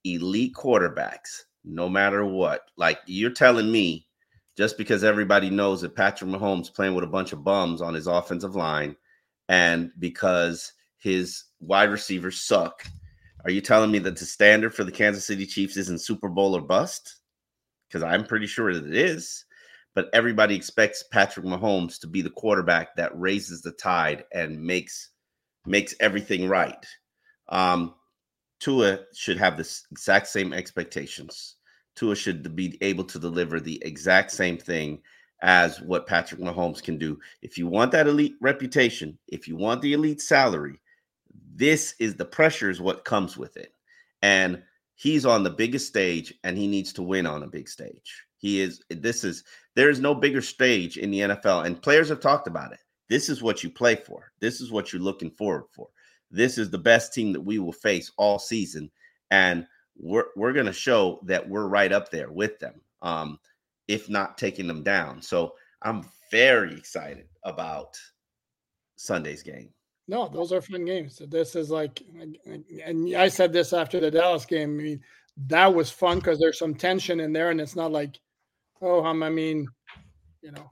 Elite 0.04 0.54
quarterbacks, 0.54 1.42
no 1.64 1.88
matter 1.88 2.24
what. 2.24 2.62
Like 2.76 2.98
you're 3.06 3.30
telling 3.30 3.70
me, 3.70 4.06
just 4.56 4.76
because 4.76 5.04
everybody 5.04 5.48
knows 5.48 5.80
that 5.80 5.96
Patrick 5.96 6.30
Mahomes 6.30 6.74
playing 6.74 6.94
with 6.94 7.04
a 7.04 7.08
bunch 7.08 7.32
of 7.32 7.44
bums 7.44 7.80
on 7.80 7.94
his 7.94 8.06
offensive 8.06 8.54
line, 8.54 8.96
and 9.48 9.90
because 9.98 10.72
his 10.98 11.44
wide 11.60 11.90
receivers 11.90 12.42
suck, 12.42 12.84
are 13.44 13.50
you 13.50 13.60
telling 13.60 13.90
me 13.90 13.98
that 14.00 14.16
the 14.16 14.24
standard 14.24 14.74
for 14.74 14.84
the 14.84 14.92
Kansas 14.92 15.26
City 15.26 15.46
Chiefs 15.46 15.76
isn't 15.76 16.02
Super 16.02 16.28
Bowl 16.28 16.56
or 16.56 16.60
bust? 16.60 17.20
Because 17.88 18.02
I'm 18.02 18.24
pretty 18.24 18.46
sure 18.46 18.72
that 18.74 18.86
it 18.86 18.96
is. 18.96 19.44
But 19.94 20.08
everybody 20.12 20.54
expects 20.54 21.04
Patrick 21.12 21.44
Mahomes 21.44 22.00
to 22.00 22.06
be 22.06 22.22
the 22.22 22.30
quarterback 22.30 22.96
that 22.96 23.18
raises 23.18 23.60
the 23.60 23.72
tide 23.72 24.24
and 24.32 24.62
makes 24.62 25.10
makes 25.66 25.94
everything 26.00 26.48
right. 26.48 26.84
Um, 27.48 27.94
Tua 28.58 29.00
should 29.14 29.38
have 29.38 29.56
the 29.56 29.68
exact 29.90 30.28
same 30.28 30.52
expectations. 30.52 31.56
Tua 31.94 32.14
should 32.14 32.56
be 32.56 32.78
able 32.80 33.04
to 33.04 33.18
deliver 33.18 33.60
the 33.60 33.82
exact 33.84 34.30
same 34.30 34.56
thing 34.56 35.00
as 35.42 35.80
what 35.80 36.06
Patrick 36.06 36.40
Mahomes 36.40 36.82
can 36.82 36.96
do. 36.96 37.18
If 37.42 37.58
you 37.58 37.66
want 37.66 37.92
that 37.92 38.06
elite 38.06 38.36
reputation, 38.40 39.18
if 39.28 39.48
you 39.48 39.56
want 39.56 39.82
the 39.82 39.92
elite 39.92 40.20
salary, 40.20 40.80
this 41.54 41.94
is 41.98 42.14
the 42.14 42.24
pressure 42.24 42.70
is 42.70 42.80
what 42.80 43.04
comes 43.04 43.36
with 43.36 43.56
it. 43.56 43.72
And 44.22 44.62
he's 44.94 45.26
on 45.26 45.42
the 45.42 45.50
biggest 45.50 45.88
stage 45.88 46.32
and 46.44 46.56
he 46.56 46.68
needs 46.68 46.92
to 46.94 47.02
win 47.02 47.26
on 47.26 47.42
a 47.42 47.48
big 47.48 47.68
stage. 47.68 48.24
He 48.38 48.60
is 48.60 48.82
this 48.88 49.24
is 49.24 49.44
there 49.74 49.90
is 49.90 50.00
no 50.00 50.14
bigger 50.14 50.42
stage 50.42 50.98
in 50.98 51.10
the 51.10 51.20
NFL 51.20 51.66
and 51.66 51.80
players 51.80 52.08
have 52.08 52.20
talked 52.20 52.46
about 52.46 52.72
it. 52.72 52.80
This 53.08 53.28
is 53.28 53.42
what 53.42 53.62
you 53.62 53.70
play 53.70 53.96
for. 53.96 54.32
This 54.40 54.60
is 54.60 54.70
what 54.70 54.92
you're 54.92 55.02
looking 55.02 55.30
forward 55.30 55.64
for. 55.70 55.88
This 56.30 56.58
is 56.58 56.70
the 56.70 56.78
best 56.78 57.12
team 57.12 57.32
that 57.32 57.40
we 57.40 57.58
will 57.58 57.72
face 57.72 58.10
all 58.16 58.38
season 58.38 58.90
and 59.30 59.66
we're 59.96 60.26
we're 60.36 60.52
going 60.52 60.66
to 60.66 60.72
show 60.72 61.20
that 61.24 61.46
we're 61.46 61.66
right 61.66 61.92
up 61.92 62.10
there 62.10 62.30
with 62.30 62.58
them. 62.58 62.80
Um 63.02 63.38
if 63.88 64.08
not 64.08 64.38
taking 64.38 64.66
them 64.66 64.82
down. 64.82 65.20
So 65.20 65.54
I'm 65.82 66.04
very 66.30 66.74
excited 66.74 67.26
about 67.44 67.98
Sunday's 68.96 69.42
game. 69.42 69.70
No, 70.08 70.28
those 70.28 70.52
are 70.52 70.60
fun 70.60 70.84
games. 70.84 71.20
This 71.28 71.54
is 71.54 71.70
like, 71.70 72.02
and 72.84 73.16
I 73.16 73.28
said 73.28 73.52
this 73.52 73.72
after 73.72 74.00
the 74.00 74.10
Dallas 74.10 74.44
game. 74.44 74.78
I 74.78 74.82
mean, 74.82 75.00
that 75.46 75.72
was 75.72 75.90
fun 75.90 76.18
because 76.18 76.38
there's 76.38 76.58
some 76.58 76.74
tension 76.74 77.20
in 77.20 77.32
there, 77.32 77.50
and 77.50 77.60
it's 77.60 77.76
not 77.76 77.92
like, 77.92 78.18
oh, 78.82 79.04
um, 79.04 79.22
I 79.22 79.30
mean, 79.30 79.66
you 80.42 80.52
know, 80.52 80.68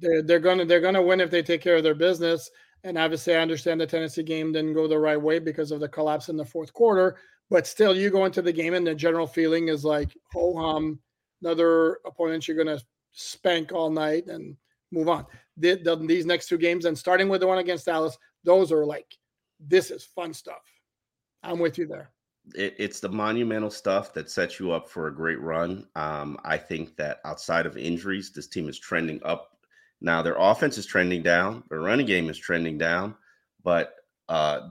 they're 0.00 0.22
they're 0.22 0.40
gonna 0.40 0.64
they're 0.64 0.80
gonna 0.80 1.02
win 1.02 1.20
if 1.20 1.30
they 1.30 1.42
take 1.42 1.60
care 1.60 1.76
of 1.76 1.82
their 1.82 1.94
business. 1.94 2.50
And 2.84 2.98
obviously, 2.98 3.36
I 3.36 3.40
understand 3.40 3.80
the 3.80 3.86
Tennessee 3.86 4.24
game 4.24 4.52
didn't 4.52 4.74
go 4.74 4.88
the 4.88 4.98
right 4.98 5.20
way 5.20 5.38
because 5.38 5.70
of 5.70 5.78
the 5.78 5.88
collapse 5.88 6.28
in 6.28 6.36
the 6.36 6.44
fourth 6.44 6.72
quarter. 6.72 7.16
But 7.48 7.66
still, 7.66 7.94
you 7.94 8.10
go 8.10 8.24
into 8.24 8.42
the 8.42 8.52
game, 8.52 8.74
and 8.74 8.86
the 8.86 8.94
general 8.94 9.26
feeling 9.26 9.68
is 9.68 9.84
like, 9.84 10.16
oh, 10.34 10.56
um, 10.56 10.98
another 11.42 11.98
opponent 12.06 12.48
you're 12.48 12.56
gonna 12.56 12.80
spank 13.12 13.72
all 13.72 13.90
night 13.90 14.26
and 14.26 14.56
move 14.90 15.08
on. 15.08 15.26
The, 15.58 15.74
the, 15.82 15.96
these 15.96 16.26
next 16.26 16.48
two 16.48 16.58
games, 16.58 16.86
and 16.86 16.96
starting 16.96 17.28
with 17.28 17.40
the 17.40 17.46
one 17.46 17.58
against 17.58 17.86
Dallas, 17.86 18.16
those 18.44 18.72
are 18.72 18.86
like, 18.86 19.06
this 19.60 19.90
is 19.90 20.04
fun 20.04 20.32
stuff. 20.32 20.62
I'm 21.42 21.58
with 21.58 21.78
you 21.78 21.86
there. 21.86 22.10
It, 22.54 22.74
it's 22.78 23.00
the 23.00 23.08
monumental 23.08 23.70
stuff 23.70 24.14
that 24.14 24.30
sets 24.30 24.58
you 24.58 24.72
up 24.72 24.88
for 24.88 25.06
a 25.06 25.14
great 25.14 25.40
run. 25.40 25.86
Um, 25.94 26.38
I 26.44 26.58
think 26.58 26.96
that 26.96 27.20
outside 27.24 27.66
of 27.66 27.76
injuries, 27.76 28.32
this 28.32 28.48
team 28.48 28.68
is 28.68 28.78
trending 28.78 29.20
up. 29.24 29.56
Now 30.00 30.22
their 30.22 30.36
offense 30.36 30.78
is 30.78 30.86
trending 30.86 31.22
down, 31.22 31.62
their 31.68 31.80
running 31.80 32.06
game 32.06 32.28
is 32.28 32.38
trending 32.38 32.78
down, 32.78 33.14
but 33.62 33.94
uh, 34.28 34.70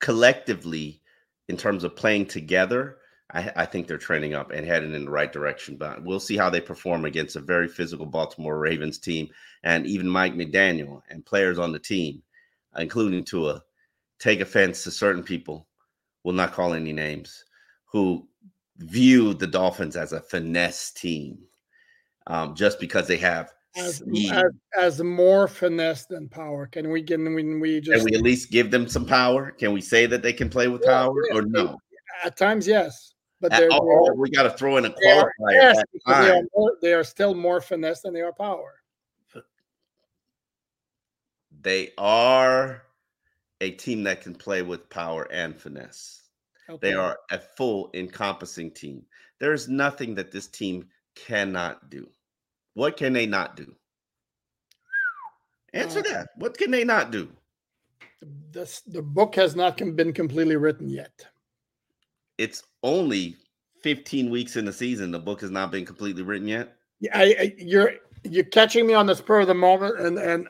collectively, 0.00 1.00
in 1.48 1.56
terms 1.56 1.84
of 1.84 1.96
playing 1.96 2.26
together, 2.26 2.98
I, 3.32 3.50
I 3.56 3.66
think 3.66 3.86
they're 3.86 3.98
trending 3.98 4.34
up 4.34 4.50
and 4.50 4.66
heading 4.66 4.94
in 4.94 5.06
the 5.06 5.10
right 5.10 5.32
direction. 5.32 5.76
But 5.76 6.04
we'll 6.04 6.20
see 6.20 6.36
how 6.36 6.50
they 6.50 6.60
perform 6.60 7.04
against 7.04 7.36
a 7.36 7.40
very 7.40 7.68
physical 7.68 8.06
Baltimore 8.06 8.58
Ravens 8.58 8.98
team, 8.98 9.28
and 9.62 9.86
even 9.86 10.08
Mike 10.08 10.34
McDaniel 10.34 11.02
and 11.08 11.24
players 11.24 11.58
on 11.58 11.72
the 11.72 11.78
team, 11.78 12.22
including 12.78 13.24
Tua, 13.24 13.62
take 14.18 14.40
offense 14.40 14.84
to 14.84 14.90
certain 14.90 15.22
people. 15.22 15.66
Will 16.24 16.32
not 16.32 16.52
call 16.52 16.72
any 16.72 16.92
names, 16.92 17.44
who 17.84 18.26
view 18.78 19.34
the 19.34 19.46
Dolphins 19.46 19.94
as 19.94 20.12
a 20.12 20.20
finesse 20.20 20.90
team, 20.90 21.38
um, 22.26 22.54
just 22.54 22.80
because 22.80 23.06
they 23.06 23.18
have 23.18 23.52
as, 23.76 24.02
as, 24.32 24.52
as 24.78 25.02
more 25.02 25.46
finesse 25.46 26.06
than 26.06 26.28
power. 26.28 26.66
Can 26.66 26.90
we 26.90 27.02
get 27.02 27.18
when 27.18 27.60
we 27.60 27.80
just 27.80 27.96
Can 27.98 28.04
we 28.10 28.16
at 28.16 28.22
least 28.22 28.50
give 28.50 28.70
them 28.70 28.88
some 28.88 29.04
power? 29.04 29.50
Can 29.50 29.72
we 29.72 29.82
say 29.82 30.06
that 30.06 30.22
they 30.22 30.32
can 30.32 30.48
play 30.48 30.68
with 30.68 30.82
Yeah, 30.84 31.02
power 31.02 31.14
yeah, 31.28 31.36
or 31.36 31.42
no? 31.42 31.78
at 32.24 32.36
times 32.38 32.66
yes, 32.66 33.12
but 33.40 33.52
At 33.52 33.58
they're, 33.58 33.68
they're- 33.68 34.14
we 34.14 34.30
got 34.30 34.44
to 34.44 34.50
throw 34.50 34.78
in 34.78 34.86
a 34.86 34.94
they 35.02 35.10
are- 35.10 35.32
yes, 35.50 35.76
they 36.06 36.30
are, 36.30 36.40
more, 36.54 36.72
they 36.80 36.94
are 36.94 37.04
still 37.04 37.34
more 37.34 37.60
finesse 37.60 38.00
than 38.00 38.14
they 38.14 38.22
are 38.22 38.32
power. 38.32 38.72
They 41.60 41.92
are 41.98 42.82
a 43.64 43.70
team 43.70 44.02
that 44.04 44.20
can 44.20 44.34
play 44.34 44.60
with 44.60 44.88
power 44.90 45.26
and 45.32 45.58
finesse. 45.58 46.28
They 46.80 46.92
are 46.92 47.18
a 47.30 47.38
full 47.38 47.90
encompassing 47.94 48.70
team. 48.70 49.04
There 49.40 49.52
is 49.54 49.68
nothing 49.68 50.14
that 50.14 50.30
this 50.30 50.46
team 50.46 50.86
cannot 51.14 51.90
do. 51.90 52.08
What 52.74 52.96
can 52.96 53.12
they 53.12 53.26
not 53.26 53.56
do? 53.56 53.74
Answer 55.72 56.00
Uh, 56.00 56.02
that. 56.02 56.28
What 56.36 56.56
can 56.58 56.70
they 56.70 56.84
not 56.84 57.10
do? 57.10 57.30
This 58.50 58.80
the 58.80 59.02
book 59.02 59.34
has 59.34 59.56
not 59.56 59.76
been 59.76 60.12
completely 60.12 60.56
written 60.56 60.88
yet. 60.88 61.26
It's 62.38 62.62
only 62.82 63.36
15 63.82 64.30
weeks 64.30 64.56
in 64.56 64.64
the 64.64 64.72
season. 64.72 65.10
The 65.10 65.18
book 65.18 65.40
has 65.40 65.50
not 65.50 65.70
been 65.70 65.84
completely 65.84 66.22
written 66.22 66.48
yet. 66.48 66.76
Yeah, 67.00 67.18
I, 67.18 67.22
I 67.22 67.54
you're 67.58 67.94
you're 68.24 68.44
catching 68.44 68.86
me 68.86 68.94
on 68.94 69.06
the 69.06 69.14
spur 69.14 69.40
of 69.40 69.48
the 69.48 69.54
moment, 69.54 70.00
and 70.00 70.18
and 70.18 70.48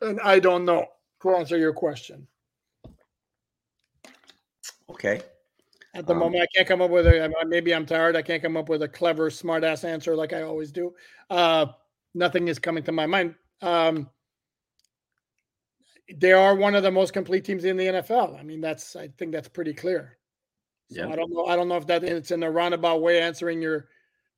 and 0.00 0.20
I 0.20 0.38
don't 0.38 0.64
know 0.64 0.86
to 1.26 1.38
answer 1.38 1.56
your 1.58 1.72
question 1.72 2.26
Okay. 4.88 5.20
at 5.94 6.06
the 6.06 6.12
Um, 6.12 6.18
moment. 6.20 6.42
I 6.42 6.46
can't 6.54 6.68
come 6.68 6.80
up 6.82 6.90
with 6.90 7.06
a. 7.06 7.32
Maybe 7.46 7.74
I'm 7.74 7.86
tired. 7.86 8.16
I 8.16 8.22
can't 8.22 8.42
come 8.42 8.56
up 8.56 8.68
with 8.68 8.82
a 8.82 8.88
clever, 8.88 9.30
smart 9.30 9.64
ass 9.64 9.84
answer 9.84 10.14
like 10.16 10.32
I 10.32 10.42
always 10.42 10.72
do. 10.72 10.94
Uh, 11.30 11.66
nothing 12.14 12.48
is 12.48 12.58
coming 12.58 12.82
to 12.84 12.92
my 12.92 13.06
mind. 13.06 13.34
Um, 13.62 14.10
they 16.14 16.32
are 16.32 16.54
one 16.54 16.74
of 16.76 16.82
the 16.84 16.90
most 16.90 17.12
complete 17.12 17.44
teams 17.44 17.64
in 17.64 17.76
the 17.76 17.86
NFL. 17.86 18.38
I 18.38 18.42
mean, 18.42 18.60
that's 18.60 18.94
I 18.96 19.08
think 19.08 19.32
that's 19.32 19.48
pretty 19.48 19.74
clear. 19.74 20.18
So 20.90 21.00
Yeah. 21.00 21.08
I 21.08 21.16
don't 21.16 21.32
know. 21.32 21.46
I 21.46 21.56
don't 21.56 21.68
know 21.68 21.76
if 21.76 21.86
that 21.88 22.04
it's 22.04 22.30
in 22.30 22.42
a 22.44 22.50
roundabout 22.50 23.02
way 23.02 23.20
answering 23.20 23.60
your 23.60 23.88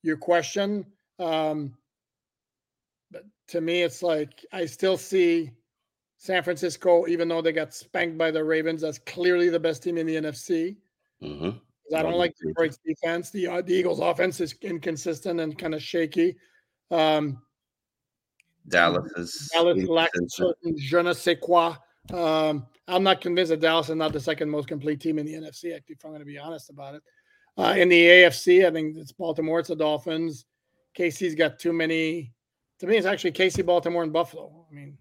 your 0.03 0.17
question. 0.17 0.87
Um, 1.19 1.77
but 3.11 3.25
to 3.49 3.61
me, 3.61 3.83
it's 3.83 4.03
like 4.03 4.47
I 4.53 4.65
still 4.65 4.97
see 4.97 5.51
San 6.19 6.43
Francisco, 6.43 7.07
even 7.07 7.29
though 7.29 7.41
they 7.41 7.53
got 7.53 7.73
spanked 7.73 8.19
by 8.19 8.31
the 8.31 8.43
Ravens, 8.43 8.83
that's 8.83 8.99
clearly 8.99 9.49
the 9.49 9.61
best 9.61 9.83
team 9.83 9.97
in 9.97 10.07
the 10.07 10.17
NFC. 10.17 10.77
hmm 11.21 11.51
'Cause 11.51 11.95
I 11.95 12.03
don't 12.03 12.19
like. 12.19 12.35
Detroit's 12.37 12.79
defense. 12.85 13.31
The 13.31 13.47
uh, 13.47 13.63
the 13.63 13.73
Eagles' 13.73 14.01
offense 14.01 14.41
is 14.41 14.55
inconsistent 14.61 15.41
and 15.41 15.57
kind 15.57 15.75
of 15.75 15.83
shaky. 15.83 16.37
Um, 16.91 17.43
Dallas 18.69 19.11
is 19.17 19.51
Dallas 19.55 19.89
lacks 19.89 20.19
a 20.19 20.29
certain 20.29 20.77
je 20.77 21.03
ne 21.03 21.15
sais 21.15 21.39
quoi. 21.41 21.75
Um, 22.13 22.67
I'm 22.89 23.03
not 23.03 23.21
convinced 23.21 23.51
that 23.51 23.61
Dallas 23.61 23.89
is 23.89 23.97
not 23.97 24.13
the 24.13 24.21
second 24.21 24.51
most 24.51 24.69
complete 24.69 25.01
team 25.01 25.19
in 25.19 25.25
the 25.25 25.35
NFC. 25.35 25.73
If 25.89 26.05
I'm 26.05 26.11
going 26.11 26.21
to 26.21 26.27
be 26.27 26.39
honest 26.39 26.69
about 26.69 26.95
it, 26.95 27.03
uh, 27.57 27.75
in 27.77 27.89
the 27.89 28.03
AFC, 28.03 28.67
I 28.67 28.71
think 28.71 28.97
it's 28.97 29.13
Baltimore, 29.13 29.61
it's 29.61 29.69
the 29.69 29.77
Dolphins. 29.77 30.45
KC's 30.97 31.35
got 31.35 31.59
too 31.59 31.73
many. 31.73 32.33
To 32.81 32.87
me, 32.87 32.97
it's 32.97 33.07
actually 33.07 33.33
KC, 33.33 33.65
Baltimore, 33.65 34.03
and 34.03 34.13
Buffalo. 34.13 34.67
I 34.71 34.75
mean, 34.75 34.99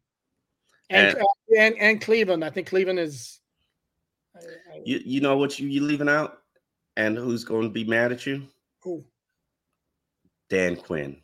and 0.89 1.17
and, 1.57 1.75
and, 1.77 2.01
Cleveland. 2.01 2.43
I 2.43 2.49
think 2.49 2.67
Cleveland 2.67 2.99
is. 2.99 3.39
I, 4.35 4.39
I, 4.39 4.81
You 4.85 5.01
you 5.03 5.21
know 5.21 5.37
what 5.37 5.59
you 5.59 5.67
you 5.67 5.81
leaving 5.81 6.09
out, 6.09 6.39
and 6.95 7.17
who's 7.17 7.43
going 7.43 7.63
to 7.63 7.69
be 7.69 7.83
mad 7.83 8.11
at 8.11 8.25
you? 8.25 8.43
who? 8.87 9.03
Dan 10.49 10.77
Quinn, 10.77 11.17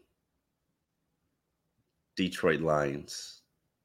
Detroit 2.18 2.60
Lions. 2.60 3.42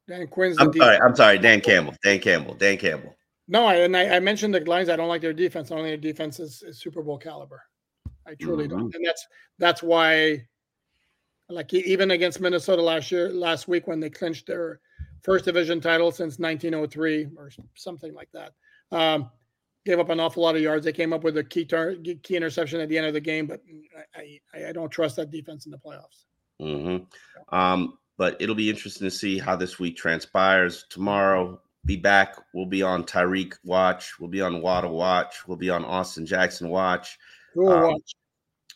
Dan 0.07 0.27
Quinn's 0.27 0.57
I'm 0.59 0.73
sorry. 0.73 0.97
I'm 0.97 1.15
sorry. 1.15 1.37
Dan 1.37 1.61
Campbell. 1.61 1.95
Dan 2.03 2.19
Campbell. 2.19 2.55
Dan 2.55 2.77
Campbell. 2.77 3.15
No, 3.47 3.65
I, 3.65 3.75
and 3.75 3.95
I, 3.95 4.17
I 4.17 4.19
mentioned 4.19 4.53
the 4.53 4.59
Lions. 4.61 4.89
I 4.89 4.95
don't 4.95 5.07
like 5.07 5.21
their 5.21 5.33
defense. 5.33 5.71
I 5.71 5.75
don't 5.75 5.85
think 5.85 6.01
their 6.01 6.11
defense 6.11 6.39
is, 6.39 6.61
is 6.63 6.79
Super 6.79 7.01
Bowl 7.01 7.17
caliber. 7.17 7.61
I 8.27 8.35
truly 8.35 8.67
don't, 8.67 8.87
mm-hmm. 8.87 8.95
and 8.95 9.05
that's 9.05 9.25
that's 9.57 9.81
why, 9.81 10.45
like 11.47 11.73
even 11.73 12.11
against 12.11 12.41
Minnesota 12.41 12.81
last 12.81 13.11
year, 13.11 13.29
last 13.29 13.67
week 13.67 13.87
when 13.87 13.99
they 13.99 14.09
clinched 14.09 14.47
their 14.47 14.81
first 15.23 15.45
division 15.45 15.81
title 15.81 16.11
since 16.11 16.39
1903 16.39 17.29
or 17.37 17.51
something 17.75 18.13
like 18.13 18.29
that, 18.33 18.53
um, 18.91 19.29
gave 19.85 19.99
up 19.99 20.09
an 20.09 20.19
awful 20.19 20.43
lot 20.43 20.55
of 20.55 20.61
yards. 20.61 20.85
They 20.85 20.93
came 20.93 21.13
up 21.13 21.23
with 21.23 21.37
a 21.37 21.43
key 21.43 21.65
key 21.65 22.35
interception 22.35 22.79
at 22.81 22.89
the 22.89 22.97
end 22.97 23.07
of 23.07 23.13
the 23.13 23.21
game, 23.21 23.47
but 23.47 23.61
I 24.15 24.39
I, 24.53 24.69
I 24.69 24.71
don't 24.71 24.89
trust 24.89 25.15
that 25.17 25.31
defense 25.31 25.65
in 25.65 25.71
the 25.71 25.77
playoffs. 25.77 26.25
Mm-hmm. 26.61 27.55
Um, 27.55 27.97
but 28.17 28.35
it'll 28.41 28.55
be 28.55 28.69
interesting 28.69 29.07
to 29.07 29.11
see 29.11 29.39
how 29.39 29.55
this 29.55 29.79
week 29.79 29.95
transpires. 29.95 30.85
Tomorrow, 30.89 31.61
be 31.85 31.95
back. 31.95 32.35
We'll 32.53 32.65
be 32.65 32.83
on 32.83 33.05
Tyreek 33.05 33.53
watch. 33.63 34.19
We'll 34.19 34.29
be 34.29 34.41
on 34.41 34.61
Waddle 34.61 34.93
watch. 34.93 35.47
We'll 35.47 35.57
be 35.57 35.69
on 35.69 35.85
Austin 35.85 36.25
Jackson 36.25 36.69
watch. 36.69 37.17
Who 37.53 37.71
Um, 37.71 37.93
watch? 37.93 38.15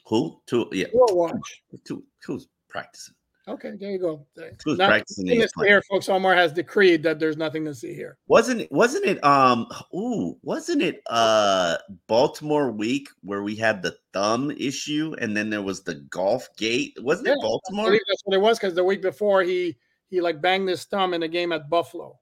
Who? 0.05 0.41
Two? 0.45 0.69
Yeah. 0.71 0.87
Who 0.93 0.99
will 0.99 1.17
watch? 1.17 1.63
Two. 1.83 2.03
Who's 2.25 2.47
practicing? 2.69 3.15
Okay, 3.45 3.71
there 3.77 3.91
you 3.91 3.99
go. 3.99 4.25
Who's 4.63 4.77
Not- 4.77 4.87
practicing? 4.89 5.27
here, 5.27 5.81
folks. 5.89 6.07
Omar 6.07 6.33
has 6.33 6.53
decreed 6.53 7.03
that 7.03 7.19
there's 7.19 7.35
nothing 7.35 7.65
to 7.65 7.75
see 7.75 7.93
here. 7.93 8.17
Wasn't 8.27 8.61
it? 8.61 8.71
Wasn't 8.71 9.05
it? 9.05 9.21
Um. 9.23 9.67
Ooh. 9.93 10.37
Wasn't 10.43 10.81
it? 10.81 11.01
Uh. 11.07 11.77
Baltimore 12.07 12.71
week 12.71 13.09
where 13.21 13.43
we 13.43 13.55
had 13.55 13.81
the 13.81 13.95
thumb 14.13 14.51
issue, 14.51 15.13
and 15.19 15.35
then 15.35 15.49
there 15.49 15.61
was 15.61 15.83
the 15.83 15.95
golf 16.09 16.47
gate. 16.55 16.97
Wasn't 17.01 17.27
Yeah, 17.27 17.33
it 17.33 17.41
Baltimore? 17.41 17.91
that's 17.91 18.21
what 18.23 18.35
it 18.35 18.41
was 18.41 18.57
because 18.59 18.75
the 18.75 18.83
week 18.83 19.01
before 19.01 19.43
he 19.43 19.75
he 20.09 20.21
like 20.21 20.39
banged 20.41 20.69
his 20.69 20.85
thumb 20.85 21.13
in 21.13 21.23
a 21.23 21.27
game 21.27 21.51
at 21.51 21.69
Buffalo. 21.69 22.17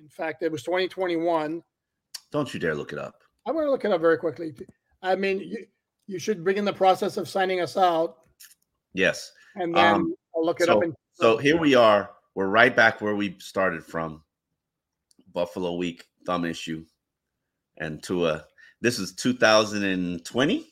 In 0.00 0.08
fact, 0.08 0.42
it 0.42 0.50
was 0.50 0.64
2021. 0.64 1.62
Don't 2.32 2.52
you 2.52 2.58
dare 2.58 2.74
look 2.74 2.92
it 2.92 2.98
up. 2.98 3.22
I'm 3.46 3.54
going 3.54 3.66
to 3.66 3.70
look 3.70 3.84
it 3.84 3.92
up 3.92 4.00
very 4.00 4.18
quickly. 4.18 4.52
I 5.02 5.14
mean, 5.14 5.38
you, 5.38 5.66
you 6.08 6.18
should 6.18 6.42
begin 6.44 6.64
the 6.64 6.72
process 6.72 7.16
of 7.16 7.28
signing 7.28 7.60
us 7.60 7.76
out, 7.76 8.16
Yes. 8.94 9.30
and 9.54 9.72
then 9.74 9.94
Um, 9.94 10.14
I'll 10.36 10.44
look 10.44 10.60
it 10.60 10.66
so, 10.66 10.78
up. 10.78 10.82
And 10.82 10.94
so 11.14 11.36
here 11.36 11.58
we 11.58 11.74
are. 11.74 12.10
We're 12.34 12.48
right 12.48 12.74
back 12.74 13.00
where 13.00 13.14
we 13.14 13.36
started 13.38 13.84
from. 13.84 14.22
Buffalo 15.32 15.74
week 15.74 16.04
thumb 16.24 16.44
issue, 16.44 16.84
and 17.78 18.02
to 18.04 18.26
a 18.26 18.44
this 18.80 18.98
is 18.98 19.14
2020. 19.14 20.70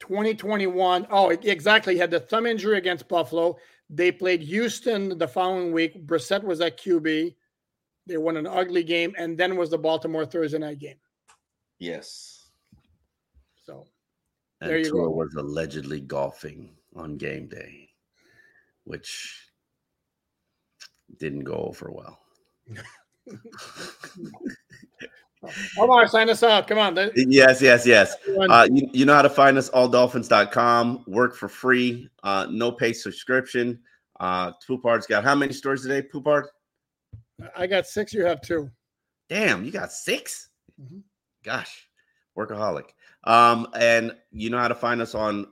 2021. 0.00 1.06
Oh, 1.10 1.30
exactly. 1.30 1.94
He 1.94 2.00
had 2.00 2.10
the 2.10 2.20
thumb 2.20 2.46
injury 2.46 2.76
against 2.76 3.08
Buffalo. 3.08 3.56
They 3.88 4.12
played 4.12 4.42
Houston 4.42 5.16
the 5.16 5.28
following 5.28 5.72
week. 5.72 6.06
Brissett 6.06 6.42
was 6.42 6.60
at 6.60 6.78
QB. 6.78 7.34
They 8.06 8.16
won 8.18 8.36
an 8.36 8.46
ugly 8.46 8.82
game, 8.82 9.14
and 9.16 9.38
then 9.38 9.56
was 9.56 9.70
the 9.70 9.78
Baltimore 9.78 10.26
Thursday 10.26 10.58
night 10.58 10.78
game. 10.78 10.96
Yes. 11.78 12.50
So 13.64 13.86
And 14.60 14.70
There 14.70 14.78
you 14.78 14.90
Tua 14.90 15.04
go. 15.04 15.10
was 15.10 15.34
allegedly 15.36 16.00
golfing 16.00 16.76
on 16.96 17.16
game 17.16 17.48
day, 17.48 17.88
which 18.84 19.48
didn't 21.18 21.44
go 21.44 21.54
over 21.54 21.90
well. 21.92 22.18
Omar, 25.78 26.08
sign 26.08 26.30
us 26.30 26.42
out. 26.42 26.66
Come 26.66 26.78
on. 26.78 26.94
Dude. 26.94 27.12
Yes, 27.16 27.60
yes, 27.60 27.86
yes. 27.86 28.16
Uh, 28.48 28.66
you, 28.72 28.88
you 28.92 29.04
know 29.04 29.14
how 29.14 29.22
to 29.22 29.28
find 29.28 29.58
us 29.58 29.68
alldolphins.com. 29.70 31.04
Work 31.06 31.36
for 31.36 31.48
free, 31.48 32.08
uh, 32.22 32.46
no 32.50 32.72
pay 32.72 32.92
subscription. 32.92 33.78
Uh, 34.20 34.52
Poupart's 34.66 35.06
got 35.06 35.24
how 35.24 35.34
many 35.34 35.52
stores 35.52 35.82
today, 35.82 36.00
Poupart? 36.00 36.48
I 37.56 37.66
got 37.66 37.86
six. 37.86 38.12
You 38.14 38.24
have 38.24 38.40
two. 38.40 38.70
Damn, 39.28 39.64
you 39.64 39.70
got 39.70 39.92
6 39.92 40.50
Mhm. 40.80 41.02
Gosh, 41.44 41.88
workaholic. 42.36 42.90
Um, 43.24 43.68
and 43.74 44.16
you 44.32 44.50
know 44.50 44.58
how 44.58 44.68
to 44.68 44.74
find 44.74 45.00
us 45.00 45.14
on 45.14 45.46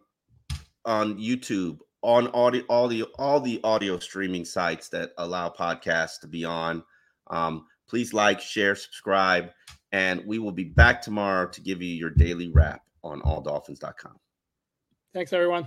on 0.84 1.16
YouTube, 1.18 1.78
on 2.02 2.28
audio, 2.28 2.64
all 2.68 2.88
the 2.88 3.04
all 3.18 3.40
the 3.40 3.60
audio 3.64 3.98
streaming 3.98 4.44
sites 4.44 4.88
that 4.90 5.12
allow 5.18 5.48
podcasts 5.48 6.20
to 6.20 6.28
be 6.28 6.44
on. 6.44 6.82
Um, 7.28 7.66
please 7.88 8.12
like, 8.12 8.40
share, 8.40 8.74
subscribe, 8.74 9.50
and 9.92 10.22
we 10.26 10.38
will 10.38 10.52
be 10.52 10.64
back 10.64 11.02
tomorrow 11.02 11.48
to 11.48 11.60
give 11.60 11.82
you 11.82 11.94
your 11.94 12.10
daily 12.10 12.48
wrap 12.48 12.82
on 13.04 13.20
alldolphins.com. 13.22 14.18
Thanks, 15.14 15.32
everyone. 15.32 15.66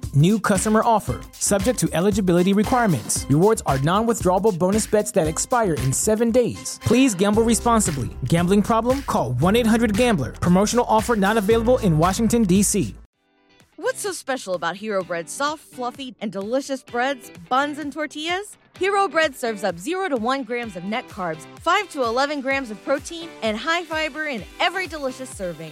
New 0.13 0.41
customer 0.41 0.81
offer, 0.83 1.21
subject 1.31 1.79
to 1.79 1.89
eligibility 1.93 2.51
requirements. 2.51 3.25
Rewards 3.29 3.61
are 3.65 3.79
non 3.79 4.05
withdrawable 4.05 4.57
bonus 4.57 4.85
bets 4.85 5.09
that 5.11 5.25
expire 5.25 5.75
in 5.75 5.93
seven 5.93 6.31
days. 6.31 6.81
Please 6.83 7.15
gamble 7.15 7.43
responsibly. 7.43 8.09
Gambling 8.25 8.61
problem? 8.61 9.03
Call 9.03 9.31
1 9.33 9.55
800 9.55 9.95
Gambler. 9.95 10.33
Promotional 10.33 10.85
offer 10.89 11.15
not 11.15 11.37
available 11.37 11.77
in 11.77 11.97
Washington, 11.97 12.43
D.C. 12.43 12.93
What's 13.77 14.01
so 14.01 14.11
special 14.11 14.53
about 14.53 14.75
Hero 14.75 15.01
Bread's 15.01 15.31
soft, 15.31 15.63
fluffy, 15.63 16.13
and 16.19 16.29
delicious 16.29 16.83
breads, 16.83 17.31
buns, 17.47 17.79
and 17.79 17.93
tortillas? 17.93 18.57
Hero 18.77 19.07
Bread 19.07 19.33
serves 19.33 19.63
up 19.63 19.79
0 19.79 20.09
to 20.09 20.17
1 20.17 20.43
grams 20.43 20.75
of 20.75 20.83
net 20.83 21.07
carbs, 21.07 21.45
5 21.61 21.89
to 21.91 22.03
11 22.03 22.41
grams 22.41 22.69
of 22.69 22.83
protein, 22.83 23.29
and 23.43 23.57
high 23.57 23.85
fiber 23.85 24.25
in 24.25 24.43
every 24.59 24.87
delicious 24.87 25.29
serving. 25.29 25.71